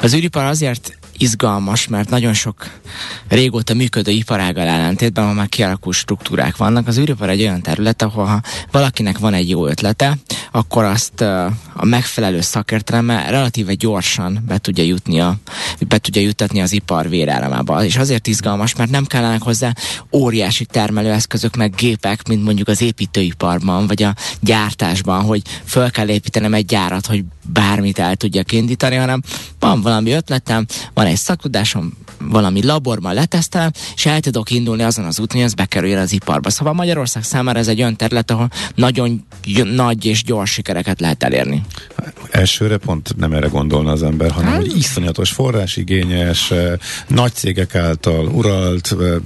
[0.00, 2.70] Az űripar azért izgalmas, mert nagyon sok
[3.28, 6.86] régóta működő iparággal ellentétben, ahol már kialakult struktúrák vannak.
[6.86, 8.40] Az űripar egy olyan terület, ahol ha
[8.70, 10.18] valakinek van egy jó ötlete,
[10.52, 15.36] akkor azt a megfelelő szakértelemmel relatíve gyorsan be tudja jutni a,
[15.88, 17.84] be tudja jutatni az ipar vérállamába.
[17.84, 19.72] És azért izgalmas, mert nem kellenek hozzá
[20.12, 26.54] óriási termelőeszközök, meg gépek, mint mondjuk az építőiparban, vagy a gyártásban, hogy föl kell építenem
[26.54, 29.22] egy gyárat, hogy bármit el tudjak indítani, hanem
[29.58, 35.20] van valami ötletem, van egy szaktudásom, valami laborban letesztelem, és el tudok indulni azon az
[35.20, 36.50] úton, hogy ez bekerüljön az iparba.
[36.50, 39.26] Szóval Magyarország számára ez egy olyan terület, ahol nagyon
[39.74, 41.62] nagy és gyors sikereket lehet elérni.
[42.30, 44.60] Elsőre pont nem erre gondolna az ember, hanem hát?
[44.60, 46.72] hogy iszonyatos forrásigényes, eh,
[47.08, 49.16] nagy cégek által uralt, eh,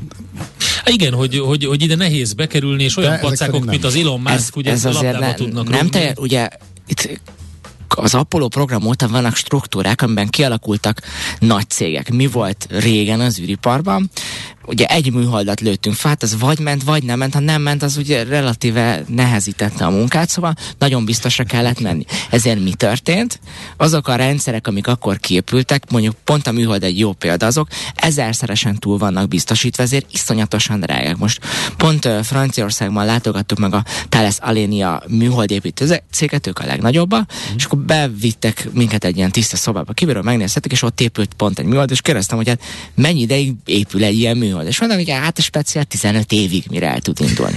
[0.84, 4.34] Há, igen, hogy, hogy, hogy ide nehéz bekerülni, és olyan pacákok, mint az Elon Musk,
[4.34, 6.48] ez, ugye ez azért ne, tudnak Nem te, ugye
[6.86, 7.20] itt
[7.96, 11.00] az Apollo program óta vannak struktúrák, amiben kialakultak
[11.38, 12.10] nagy cégek.
[12.10, 14.10] Mi volt régen az űriparban?
[14.68, 17.82] Ugye egy műholdat lőttünk fel, hát az vagy ment, vagy nem ment, ha nem ment,
[17.82, 22.04] az ugye relatíve nehezítette a munkát, szóval nagyon biztosra kellett menni.
[22.30, 23.40] Ezért mi történt?
[23.76, 28.78] Azok a rendszerek, amik akkor képültek, mondjuk pont a műhold egy jó példa, azok ezerszeresen
[28.78, 31.16] túl vannak biztosítva, ezért iszonyatosan drágák.
[31.16, 31.40] Most
[31.76, 37.56] pont uh, Franciaországban látogattuk meg a Thales Alenia műholdépítő céget, ők a legnagyobbak, mm.
[37.56, 41.64] és akkor bevittek minket egy ilyen tiszta szobába, kívülről megnézhetik, és ott épült pont egy
[41.64, 42.62] műhold, és kérdeztem, hogy hát
[42.94, 44.72] mennyi ideig épül egy ilyen műhold indul.
[44.72, 47.56] És mondom, hogy hát a speciál 15 évig mire el tud indulni.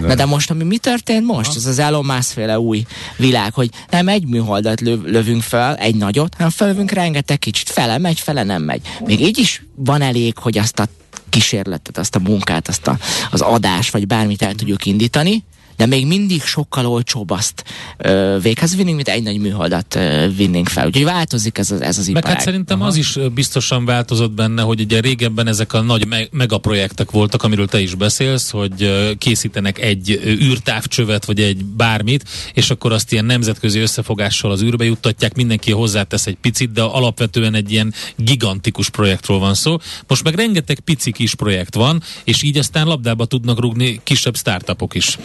[0.00, 1.50] Na de most, ami mi történt most?
[1.50, 1.56] Ha.
[1.56, 2.84] Ez az Elon Musk féle új
[3.16, 7.70] világ, hogy nem egy műholdat löv, lövünk fel, egy nagyot, hanem felövünk rengeteg kicsit.
[7.70, 8.80] Fele megy, fele nem megy.
[9.04, 10.88] Még így is van elég, hogy azt a
[11.28, 12.98] kísérletet, azt a munkát, azt a,
[13.30, 15.44] az adást, vagy bármit el tudjuk indítani,
[15.76, 17.64] de még mindig sokkal olcsóbb azt
[17.98, 20.86] ö, véghez vinni, mint egy nagy műholdat ö, vinnénk fel.
[20.86, 22.36] Úgyhogy változik ez az, ez az Meg iparág.
[22.36, 27.10] hát szerintem az is biztosan változott benne, hogy ugye régebben ezek a nagy me- megaprojektek
[27.10, 33.12] voltak, amiről te is beszélsz, hogy készítenek egy űrtávcsövet, vagy egy bármit, és akkor azt
[33.12, 38.90] ilyen nemzetközi összefogással az űrbe juttatják, mindenki hozzátesz egy picit, de alapvetően egy ilyen gigantikus
[38.90, 39.76] projektről van szó.
[40.06, 44.94] Most meg rengeteg pici kis projekt van, és így aztán labdába tudnak rúgni kisebb startupok
[44.94, 45.18] is.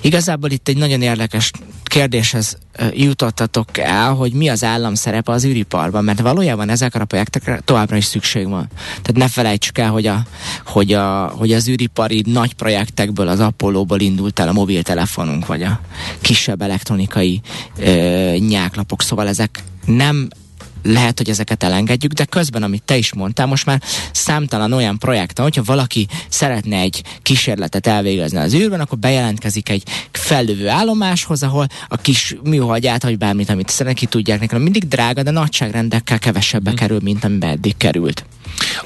[0.00, 1.50] Igazából itt egy nagyon érdekes
[1.82, 2.58] kérdéshez
[2.92, 7.96] jutottatok el, hogy mi az állam szerepe az űriparban, mert valójában ezekre a projektekre továbbra
[7.96, 8.68] is szükség van.
[8.86, 10.22] Tehát ne felejtsük el, hogy, a,
[10.64, 15.80] hogy, a, hogy az űripari nagy projektekből, az Apollo-ból indult el a mobiltelefonunk, vagy a
[16.20, 17.40] kisebb elektronikai
[17.78, 20.28] ö, nyáklapok, szóval ezek nem
[20.84, 23.82] lehet, hogy ezeket elengedjük, de közben, amit te is mondtál, most már
[24.12, 29.82] számtalan olyan projekt, hogyha valaki szeretne egy kísérletet elvégezni az űrben, akkor bejelentkezik egy
[30.12, 34.62] fellövő állomáshoz, ahol a kis műholdját, vagy bármit, amit szeretne, ki tudják nekem.
[34.62, 36.78] Mindig drága, de nagyságrendekkel kevesebbe Mhm.
[36.78, 38.24] kerül, mint amiben eddig került.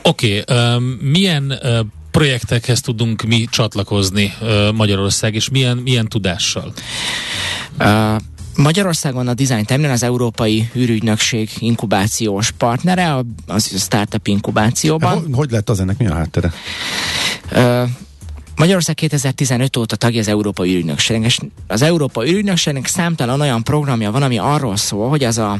[0.03, 1.81] Oké, okay, milyen ö,
[2.11, 6.73] projektekhez tudunk mi csatlakozni ö, Magyarország, és milyen, milyen tudással?
[7.81, 8.17] Uh,
[8.63, 15.13] Magyarországon a Design Terminal az Európai űrügynökség inkubációs partnere, a- az startup inkubációban.
[15.19, 16.53] Hogy, hogy lett az ennek mi a háttere?
[17.51, 17.83] Ö,
[18.59, 24.23] Magyarország 2015 óta tagja az Európai űrügynökségnek, és az Európai űrügynökségnek számtalan olyan programja van,
[24.23, 25.59] ami arról szól, hogy az a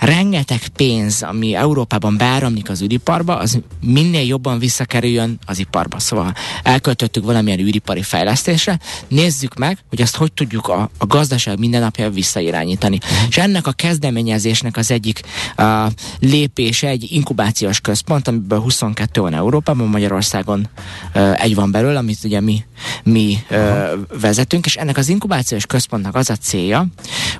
[0.00, 5.98] rengeteg pénz, ami Európában beáramlik az űriparba, az minél jobban visszakerüljön az iparba.
[5.98, 8.78] Szóval elköltöttük valamilyen űripari fejlesztésre,
[9.08, 12.98] nézzük meg, hogy azt hogy tudjuk a, a gazdaság mindennapja visszairányítani.
[13.28, 15.20] És ennek a kezdeményezésnek az egyik
[15.58, 20.68] uh, lépése egy inkubációs központ, amiből 22 van Európában, Magyarországon
[21.14, 22.64] uh, egy van belőle, amit ugye mi,
[23.02, 26.86] mi uh, vezetünk, és ennek az inkubációs központnak az a célja,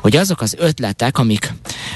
[0.00, 1.54] hogy azok az ötletek, amik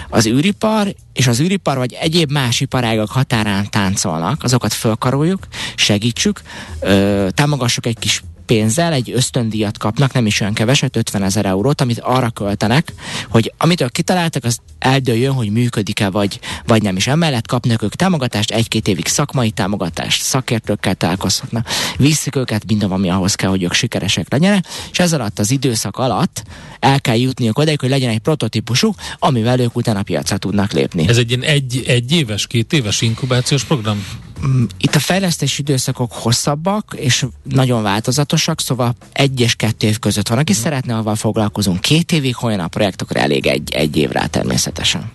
[0.08, 6.40] az űripar és az űripar vagy egyéb más iparágak határán táncolnak, azokat fölkaroljuk, segítsük,
[6.80, 11.80] ö, támogassuk egy kis pénzzel, egy ösztöndíjat kapnak, nem is olyan keveset, 50 ezer eurót,
[11.80, 12.92] amit arra költenek,
[13.28, 17.06] hogy amit ők kitaláltak, az eldőljön, hogy működik-e, vagy, vagy nem is.
[17.06, 23.34] Emellett kapnak ők támogatást, egy-két évig szakmai támogatást, szakértőkkel találkozhatnak, viszik őket minden, ami ahhoz
[23.34, 26.42] kell, hogy ők sikeresek legyenek, és ez alatt az időszak alatt
[26.80, 31.08] el kell jutniuk odaig, hogy legyen egy prototípusuk, amivel ők utána piacra tudnak lépni.
[31.08, 34.04] Ez egy ilyen egy, egy éves, két éves inkubációs program?
[34.46, 40.28] Mm, Itt a fejlesztési időszakok hosszabbak és nagyon változatosak, szóval egy és kettő év között
[40.28, 40.38] van.
[40.38, 44.26] Aki szeretne, avval foglalkozunk két évig, olyan a projekt, akkor elég egy, egy év rá
[44.26, 45.10] természetesen.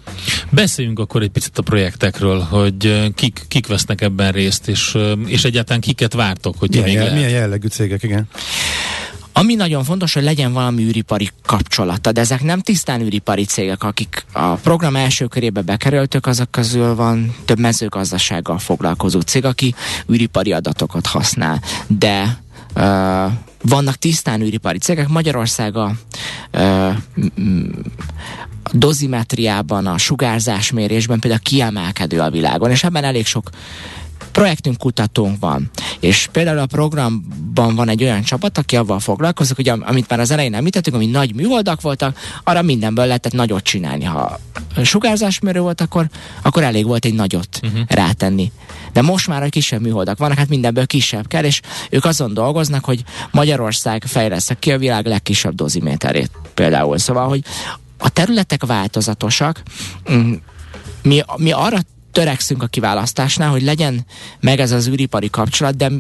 [0.50, 5.82] Beszéljünk akkor egy picit a projektekről, hogy kik, kik vesznek ebben részt, és, és egyáltalán
[5.82, 7.18] kiket vártok, hogy Milyen, még jel, lehet.
[7.18, 8.28] milyen jellegű cégek, igen.
[9.34, 14.26] Ami nagyon fontos, hogy legyen valami űripari kapcsolata, de ezek nem tisztán űripari cégek, akik
[14.32, 19.76] a program első körébe bekerültök, azok közül van több mezőgazdasággal foglalkozó cég, aki
[20.12, 22.38] űripari adatokat használ, de
[22.76, 23.32] uh,
[23.62, 25.08] vannak tisztán űripari cégek.
[25.08, 25.92] Magyarország a,
[26.54, 26.96] uh,
[28.64, 33.50] a dozimetriában, a sugárzásmérésben például kiemelkedő a világon, és ebben elég sok
[34.34, 35.70] projektünk, kutatónk van.
[36.00, 40.20] És például a programban van egy olyan csapat, aki avval foglalkozik, hogy am- amit már
[40.20, 44.04] az elején említettük, ami nagy műholdak voltak, arra mindenből lehetett nagyot csinálni.
[44.04, 44.40] Ha
[44.84, 46.10] sugárzásmérő volt, akkor,
[46.42, 47.80] akkor elég volt egy nagyot uh-huh.
[47.88, 48.52] rátenni.
[48.94, 52.86] De most már a kisebb műholdak vannak, hát mindenből kisebb kell, és ők azon dolgoznak,
[52.86, 56.98] hogy Magyarország fejlesz ki a világ legkisebb doziméterét például.
[56.98, 57.44] Szóval, hogy
[57.98, 59.62] a területek változatosak,
[60.12, 60.34] mm,
[61.04, 61.78] mi, mi arra
[62.14, 64.06] törekszünk a kiválasztásnál, hogy legyen
[64.40, 65.92] meg ez az űripari kapcsolat, de,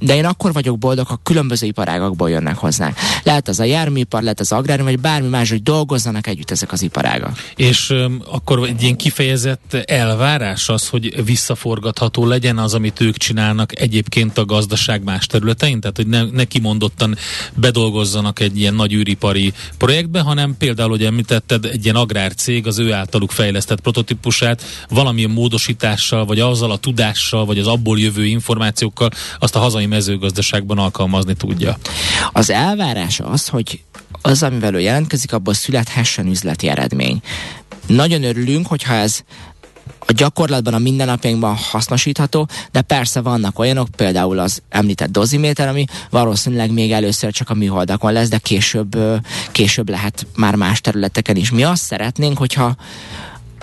[0.00, 2.96] de én akkor vagyok boldog, ha különböző iparágakból jönnek hozzánk.
[3.22, 6.82] Lehet az a járműipar, lehet az agrárium, vagy bármi más, hogy dolgozzanak együtt ezek az
[6.82, 7.38] iparágak.
[7.56, 13.80] És öm, akkor egy ilyen kifejezett elvárás az, hogy visszaforgatható legyen az, amit ők csinálnak
[13.80, 17.16] egyébként a gazdaság más területein, tehát hogy ne, ne kimondottan
[17.54, 22.92] bedolgozzanak egy ilyen nagy űripari projektbe, hanem például, hogy említetted, egy ilyen agrárcég az ő
[22.92, 29.56] általuk fejlesztett prototípusát valamilyen módosítással, vagy azzal a tudással, vagy az abból jövő információkkal azt
[29.56, 31.78] a hazai mezőgazdaságban alkalmazni tudja.
[32.32, 33.82] Az elvárás az, hogy
[34.22, 37.20] az, amivel ő jelentkezik, abból születhessen üzleti eredmény.
[37.86, 39.20] Nagyon örülünk, hogyha ez
[40.06, 46.72] a gyakorlatban, a mindennapjainkban hasznosítható, de persze vannak olyanok, például az említett doziméter, ami valószínűleg
[46.72, 48.96] még először csak a műholdakon lesz, de később,
[49.52, 51.50] később lehet már más területeken is.
[51.50, 52.76] Mi azt szeretnénk, hogyha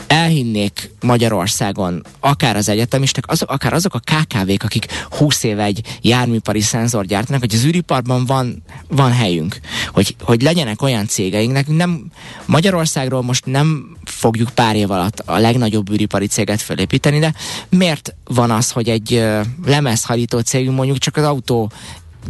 [0.07, 6.61] elhinnék Magyarországon akár az egyetemistek, azok, akár azok a KKV-k, akik 20 éve egy járműpari
[6.61, 12.11] szenzor gyártanak, hogy az űriparban van, van helyünk, hogy, hogy legyenek olyan cégeinknek, nem
[12.45, 17.33] Magyarországról most nem fogjuk pár év alatt a legnagyobb űripari céget felépíteni, de
[17.69, 19.23] miért van az, hogy egy
[19.65, 21.71] lemezhajító cégünk mondjuk csak az autó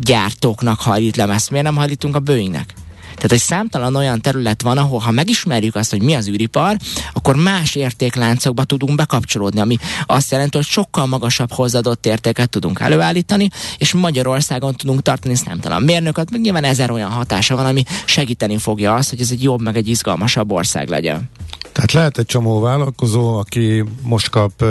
[0.02, 2.74] gyártóknak hajlít lemezt, miért nem hajlítunk a Boeingnek?
[3.16, 6.78] Tehát egy számtalan olyan terület van, ahol ha megismerjük azt, hogy mi az űripar,
[7.14, 13.50] akkor más értékláncokba tudunk bekapcsolódni, ami azt jelenti, hogy sokkal magasabb hozzáadott értéket tudunk előállítani,
[13.78, 18.94] és Magyarországon tudunk tartani számtalan mérnököt, meg nyilván ezer olyan hatása van, ami segíteni fogja
[18.94, 21.30] azt, hogy ez egy jobb, meg egy izgalmasabb ország legyen.
[21.74, 24.62] Tehát lehet egy csomó vállalkozó, aki most kap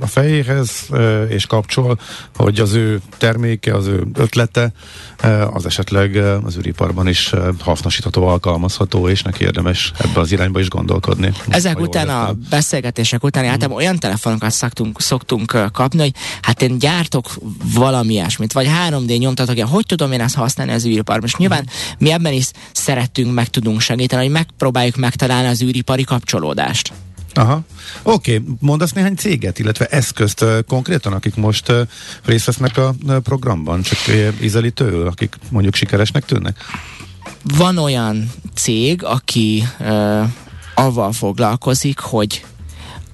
[0.00, 0.88] a fejéhez,
[1.28, 1.98] és kapcsol,
[2.36, 4.72] hogy az ő terméke, az ő ötlete,
[5.52, 11.32] az esetleg az űriparban is hasznosítható, alkalmazható, és neki érdemes ebbe az irányba is gondolkodni.
[11.48, 13.52] Ezek után a beszélgetések után hmm.
[13.52, 17.30] általában olyan telefonokat szoktunk, szoktunk kapni, hogy hát én gyártok
[17.74, 21.26] valami ilyesmit, vagy 3D nyomtatok, hogy tudom én ezt használni az űriparban.
[21.26, 21.96] És nyilván hmm.
[21.98, 26.04] mi ebben is szeretünk, meg tudunk segíteni, hogy megpróbáljuk megtalálni az űripari
[26.38, 26.92] kapcsolódást.
[27.34, 27.60] Aha.
[28.02, 28.56] Oké, okay.
[28.60, 31.72] mondasz néhány céget, illetve eszközt konkrétan, akik most
[32.24, 33.98] részt vesznek a programban, csak
[34.42, 36.56] ízelítőül, akik mondjuk sikeresnek tűnnek?
[37.56, 40.28] Van olyan cég, aki uh,
[40.74, 42.44] avval foglalkozik, hogy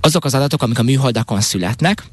[0.01, 2.05] azok az adatok, amik a műholdakon születnek,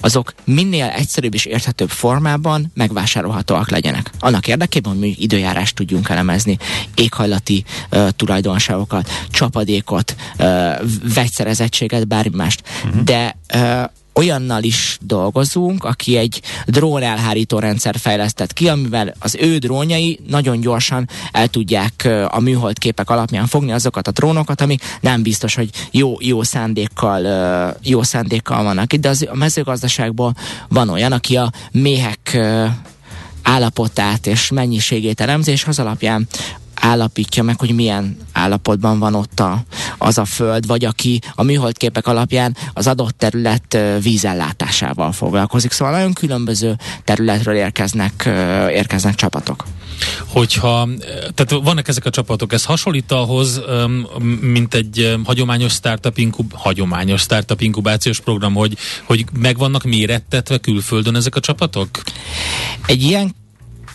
[0.00, 4.10] azok minél egyszerűbb és érthetőbb formában megvásárolhatóak legyenek.
[4.18, 6.58] Annak érdekében, hogy mondjuk időjárást tudjunk elemezni,
[6.94, 10.74] éghajlati uh, tulajdonságokat, csapadékot, uh,
[11.14, 12.62] vegyszerezettséget, bármi mást.
[12.84, 13.02] Uh-huh.
[13.02, 13.84] De uh,
[14.18, 20.60] olyannal is dolgozunk, aki egy drón elhárító rendszer fejlesztett ki, amivel az ő drónjai nagyon
[20.60, 25.70] gyorsan el tudják a műhold képek alapján fogni azokat a drónokat, amik nem biztos, hogy
[25.90, 30.34] jó, jó szándékkal, jó szándékkal vannak itt, de az, a mezőgazdaságból
[30.68, 32.38] van olyan, aki a méhek
[33.42, 36.28] állapotát és mennyiségét elemzi, és az alapján
[36.80, 39.62] állapítja meg, hogy milyen állapotban van ott a,
[39.98, 45.72] az a föld, vagy aki a műholdképek alapján az adott terület vízellátásával foglalkozik.
[45.72, 48.28] Szóval nagyon különböző területről érkeznek,
[48.70, 49.64] érkeznek csapatok.
[50.26, 50.88] Hogyha,
[51.34, 53.60] tehát vannak ezek a csapatok, ez hasonlít ahhoz,
[54.40, 61.16] mint egy hagyományos startup, inkub, hagyományos startup inkubációs program, hogy, hogy meg vannak mérettetve külföldön
[61.16, 61.88] ezek a csapatok?
[62.86, 63.34] Egy ilyen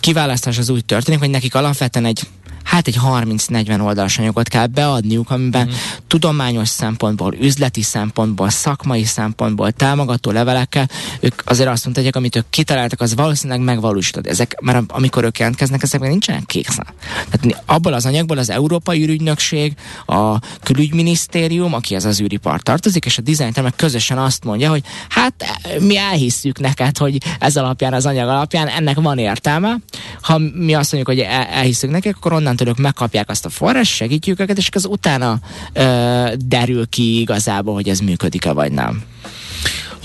[0.00, 2.20] kiválasztás az úgy történik, hogy nekik alapvetően egy
[2.64, 5.72] hát egy 30-40 oldalas anyagot kell beadniuk, amiben mm.
[6.06, 10.88] tudományos szempontból, üzleti szempontból, szakmai szempontból, támogató levelekkel,
[11.20, 14.26] ők azért azt mondják, amit ők kitaláltak, az valószínűleg megvalósítod.
[14.26, 16.86] Ezek, mert amikor ők jelentkeznek, ezek még nincsenek kékszen.
[17.30, 19.74] Tehát abból az anyagból az Európai űrügynökség,
[20.06, 24.82] a külügyminisztérium, aki ez az űripar tartozik, és a dizájnter meg közösen azt mondja, hogy
[25.08, 25.44] hát
[25.80, 29.76] mi elhisszük neked, hogy ez alapján, az anyag alapján ennek van értelme.
[30.20, 33.48] Ha mi azt mondjuk, hogy el, elhisszük nekik, akkor onnan onnantól ők megkapják azt a
[33.48, 35.38] forrás, segítjük őket, és az utána
[35.72, 39.02] ö, derül ki igazából, hogy ez működik-e vagy nem.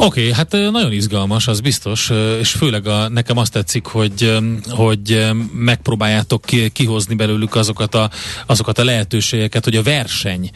[0.01, 4.37] Oké, okay, hát nagyon izgalmas, az biztos, és főleg a, nekem azt tetszik, hogy,
[4.69, 8.09] hogy megpróbáljátok kihozni belőlük azokat a,
[8.45, 10.49] azokat a lehetőségeket, hogy a verseny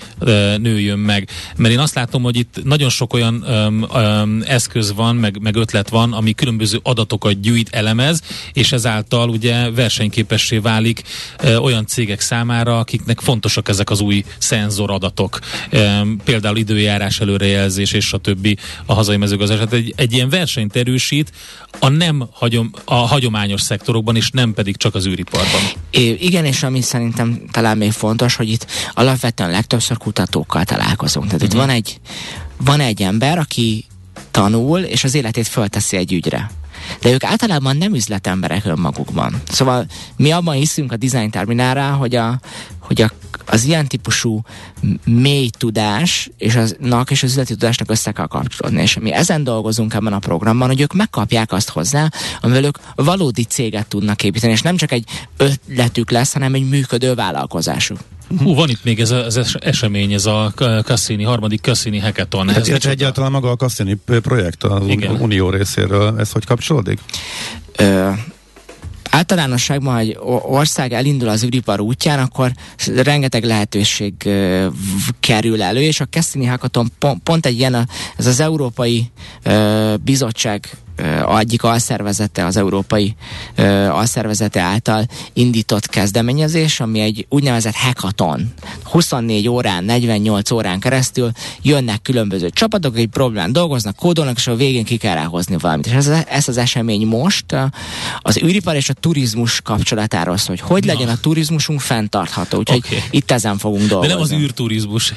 [0.58, 1.30] nőjön meg.
[1.56, 5.56] Mert én azt látom, hogy itt nagyon sok olyan um, um, eszköz van, meg, meg
[5.56, 8.22] ötlet van, ami különböző adatokat gyűjt, elemez,
[8.54, 11.02] és ezáltal ugye versenyképessé válik
[11.44, 15.40] uh, olyan cégek számára, akiknek fontosak ezek az új szenzoradatok.
[15.72, 19.74] Um, például időjárás előrejelzés és a többi a hazai mezőgazdaság.
[19.74, 21.32] Egy, egy ilyen versenyt erősít
[21.80, 25.62] a nem hagyom, a hagyományos szektorokban, és nem pedig csak az űriparban.
[25.90, 31.26] É, igen, és ami szerintem talán még fontos, hogy itt alapvetően legtöbbször kutatókkal találkozunk.
[31.26, 31.54] Tehát uh-huh.
[31.54, 31.68] itt mhm.
[31.68, 32.00] van egy,
[32.58, 33.86] van egy ember, aki
[34.32, 36.52] tanul, és az életét fölteszi egy ügyre.
[37.02, 39.42] De ők általában nem üzletemberek önmagukban.
[39.52, 39.86] Szóval
[40.18, 42.40] mi abban hiszünk a design terminálra, hogy a,
[42.80, 43.12] hogy a
[43.46, 44.42] az ilyen típusú
[45.06, 48.82] mély tudás és aznak és az üzleti tudásnak össze kell kapcsolódni.
[48.82, 52.10] És mi ezen dolgozunk ebben a programban, hogy ők megkapják azt hozzá,
[52.42, 55.06] amivel ők valódi céget tudnak építeni, és nem csak egy
[55.38, 57.98] ötletük lesz, hanem egy működő vállalkozásuk.
[58.40, 60.54] Hú, van itt még ez az esemény, ez a
[60.84, 62.50] Cassini, harmadik Cassini hackathon.
[62.50, 65.16] Hát, ez egyáltalán maga a Cassini projekt az Igen.
[65.22, 67.00] Unió részéről, ez hogy kapcsolódik?
[67.78, 68.10] Ö,
[69.14, 72.52] általánosságban, hogy ország elindul az űripar útján, akkor
[72.96, 74.66] rengeteg lehetőség uh,
[75.20, 79.12] kerül elő, és a Cassini Hackathon pont, pont egy ilyen, ez az Európai
[79.46, 80.70] uh, Bizottság
[81.40, 83.16] egyik alszervezete, az Európai
[83.90, 88.54] Alszervezete által indított kezdeményezés, ami egy úgynevezett hackathon.
[88.84, 91.32] 24 órán, 48 órán keresztül
[91.62, 95.86] jönnek különböző csapatok, egy problémán dolgoznak, kódolnak, és a végén ki kell ráhozni valamit.
[95.86, 97.46] És ez, ez az esemény most
[98.20, 102.58] az űripar és a turizmus kapcsolatáról szól, hogy hogy legyen a turizmusunk fenntartható.
[102.58, 103.00] Úgyhogy okay.
[103.10, 104.08] itt ezen fogunk dolgozni.
[104.08, 105.14] De nem az űrturizmus.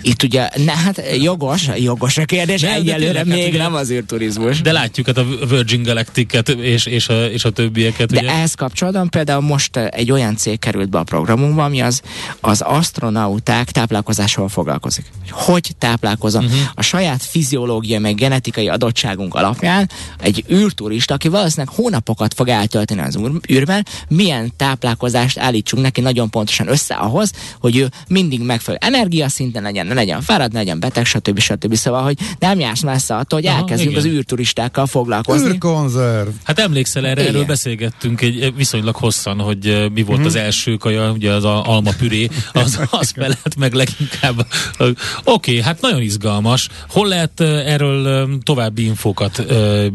[0.00, 3.90] Itt ugye, ne, hát jogos, jogos a kérdés, de, egyelőre de még hát, nem az
[3.90, 4.60] űrturizmus.
[4.60, 8.12] De látjuk hát a Virgin Galactic-et és, és, a, és a többieket.
[8.12, 8.30] De ugye?
[8.30, 12.02] ehhez kapcsolatban például most egy olyan cég került be a programunkba, ami az,
[12.40, 15.04] az astronauták táplálkozásával foglalkozik.
[15.30, 16.44] Hogy táplálkozom?
[16.44, 16.60] Uh-huh.
[16.74, 23.18] A saját fiziológiai meg genetikai adottságunk alapján egy űrturista, aki valószínűleg hónapokat fog eltölteni az
[23.52, 29.86] űrben, milyen táplálkozást állítsunk neki nagyon pontosan össze ahhoz, hogy ő mindig megfelelő energiaszinten legyen,
[29.86, 31.38] ne legyen fáradt, ne legyen beteg, stb.
[31.38, 31.74] stb.
[31.74, 34.04] Szóval, hogy nem jársz messze attól, hogy Aha, elkezdjünk igen.
[34.04, 35.48] az űrturistákkal foglalkozni.
[35.48, 36.28] Űrkonzerv.
[36.44, 37.34] Hát emlékszel erre, igen.
[37.34, 40.26] erről beszélgettünk egy viszonylag hosszan, hogy mi volt mm-hmm.
[40.26, 44.46] az első kaja, ugye az a alma püré, az, az felett meg leginkább.
[44.78, 44.92] Oké,
[45.24, 46.68] okay, hát nagyon izgalmas.
[46.88, 49.44] Hol lehet erről további infókat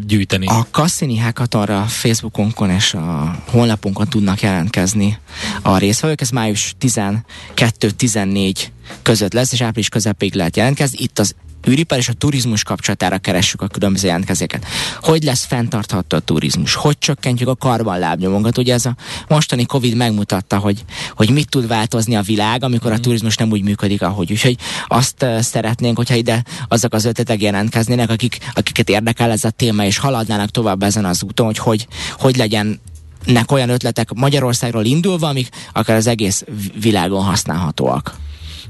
[0.08, 0.46] gyűjteni?
[0.46, 5.18] A Cassini Hackathonra Facebookonkon és a honlapunkon tudnak jelentkezni
[5.62, 6.22] a részvevők.
[6.22, 8.54] Ez május 12-14
[9.02, 10.98] között lesz, és április közepéig lehet jelentkezni.
[11.02, 11.36] Itt az
[11.70, 14.66] űripar és a turizmus kapcsolatára keressük a különböző jelentkezéket.
[15.02, 16.74] Hogy lesz fenntartható a turizmus?
[16.74, 18.58] Hogy csökkentjük a karban lábnyomunkat?
[18.58, 18.96] Ugye ez a
[19.28, 20.84] mostani Covid megmutatta, hogy,
[21.16, 22.94] hogy mit tud változni a világ, amikor mm.
[22.94, 23.04] a mhm.
[23.04, 24.32] turizmus nem úgy működik, ahogy.
[24.32, 29.86] Úgyhogy azt szeretnénk, hogyha ide azok az ötletek jelentkeznének, akik, akiket érdekel ez a téma,
[29.86, 31.88] és haladnának tovább ezen az úton, hogy hogy,
[32.18, 32.80] hogy legyen
[33.26, 36.44] nek olyan ötletek Magyarországról indulva, amik akár az egész
[36.82, 38.16] világon használhatóak.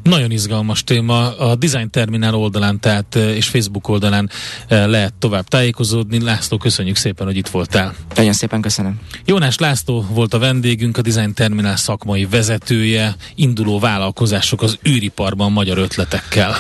[0.04, 1.38] Nagyon izgalmas téma.
[1.38, 4.30] A Design Terminál oldalán, tehát és Facebook oldalán
[4.68, 6.24] lehet tovább tájékozódni.
[6.24, 7.93] László, köszönjük szépen, hogy itt voltál.
[8.16, 8.99] Nagyon szépen köszönöm.
[9.26, 15.78] Jónás László volt a vendégünk, a Design Terminál szakmai vezetője, induló vállalkozások az űriparban magyar
[15.78, 16.56] ötletekkel.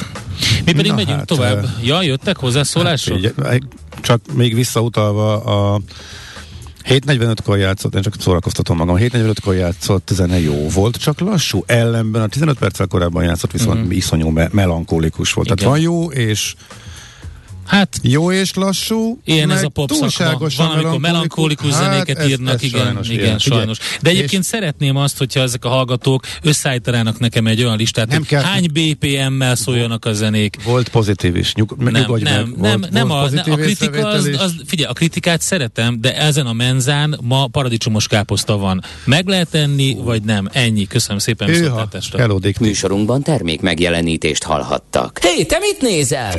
[0.65, 1.65] Mi pedig Na megyünk hát, tovább.
[1.83, 3.19] Ja, jöttek hozzászólások?
[3.43, 3.61] Hát,
[4.01, 5.81] csak még visszautalva a
[6.89, 12.27] 7.45-kor játszott, én csak szórakoztatom magam, 7.45-kor játszott, zene jó volt, csak lassú, ellenben a
[12.27, 13.91] 15 perccel korábban játszott, viszont mm-hmm.
[13.91, 15.47] iszonyú me- melankolikus volt.
[15.47, 15.57] Igen.
[15.57, 16.55] Tehát van jó és
[17.71, 20.47] Hát, jó és lassú, ilyen ez a pop szakma.
[20.57, 23.77] Van, amikor melankolikus hát, zenéket ez, írnak, ez igen, sajnos, igen, igen, sajnos.
[24.01, 28.17] De egyébként és szeretném azt, hogyha ezek a hallgatók összeállítanának nekem egy olyan listát, nem
[28.17, 30.57] hogy kell, hány BPM-mel szóljanak a zenék.
[30.63, 32.21] Volt pozitív is, nyug, nem, nem, meg.
[32.21, 36.45] nem, volt, nem volt a, a kritika az, az, figyelj, a kritikát szeretem, de ezen
[36.45, 38.83] a menzán ma paradicsomos káposzta van.
[39.05, 40.47] Meg lehet enni, vagy nem?
[40.51, 40.87] Ennyi.
[40.87, 42.37] Köszönöm szépen viszontlátásra.
[42.59, 45.19] Műsorunkban termék megjelenítést hallhattak.
[45.21, 46.33] Hé, hey, te mit nézel?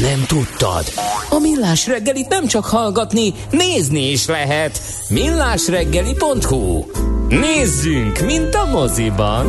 [0.00, 0.84] Nem tudtad?
[1.30, 4.80] A Millás reggelit nem csak hallgatni, nézni is lehet.
[5.08, 6.84] millásreggeli.hu
[7.28, 9.46] Nézzünk, mint a moziban!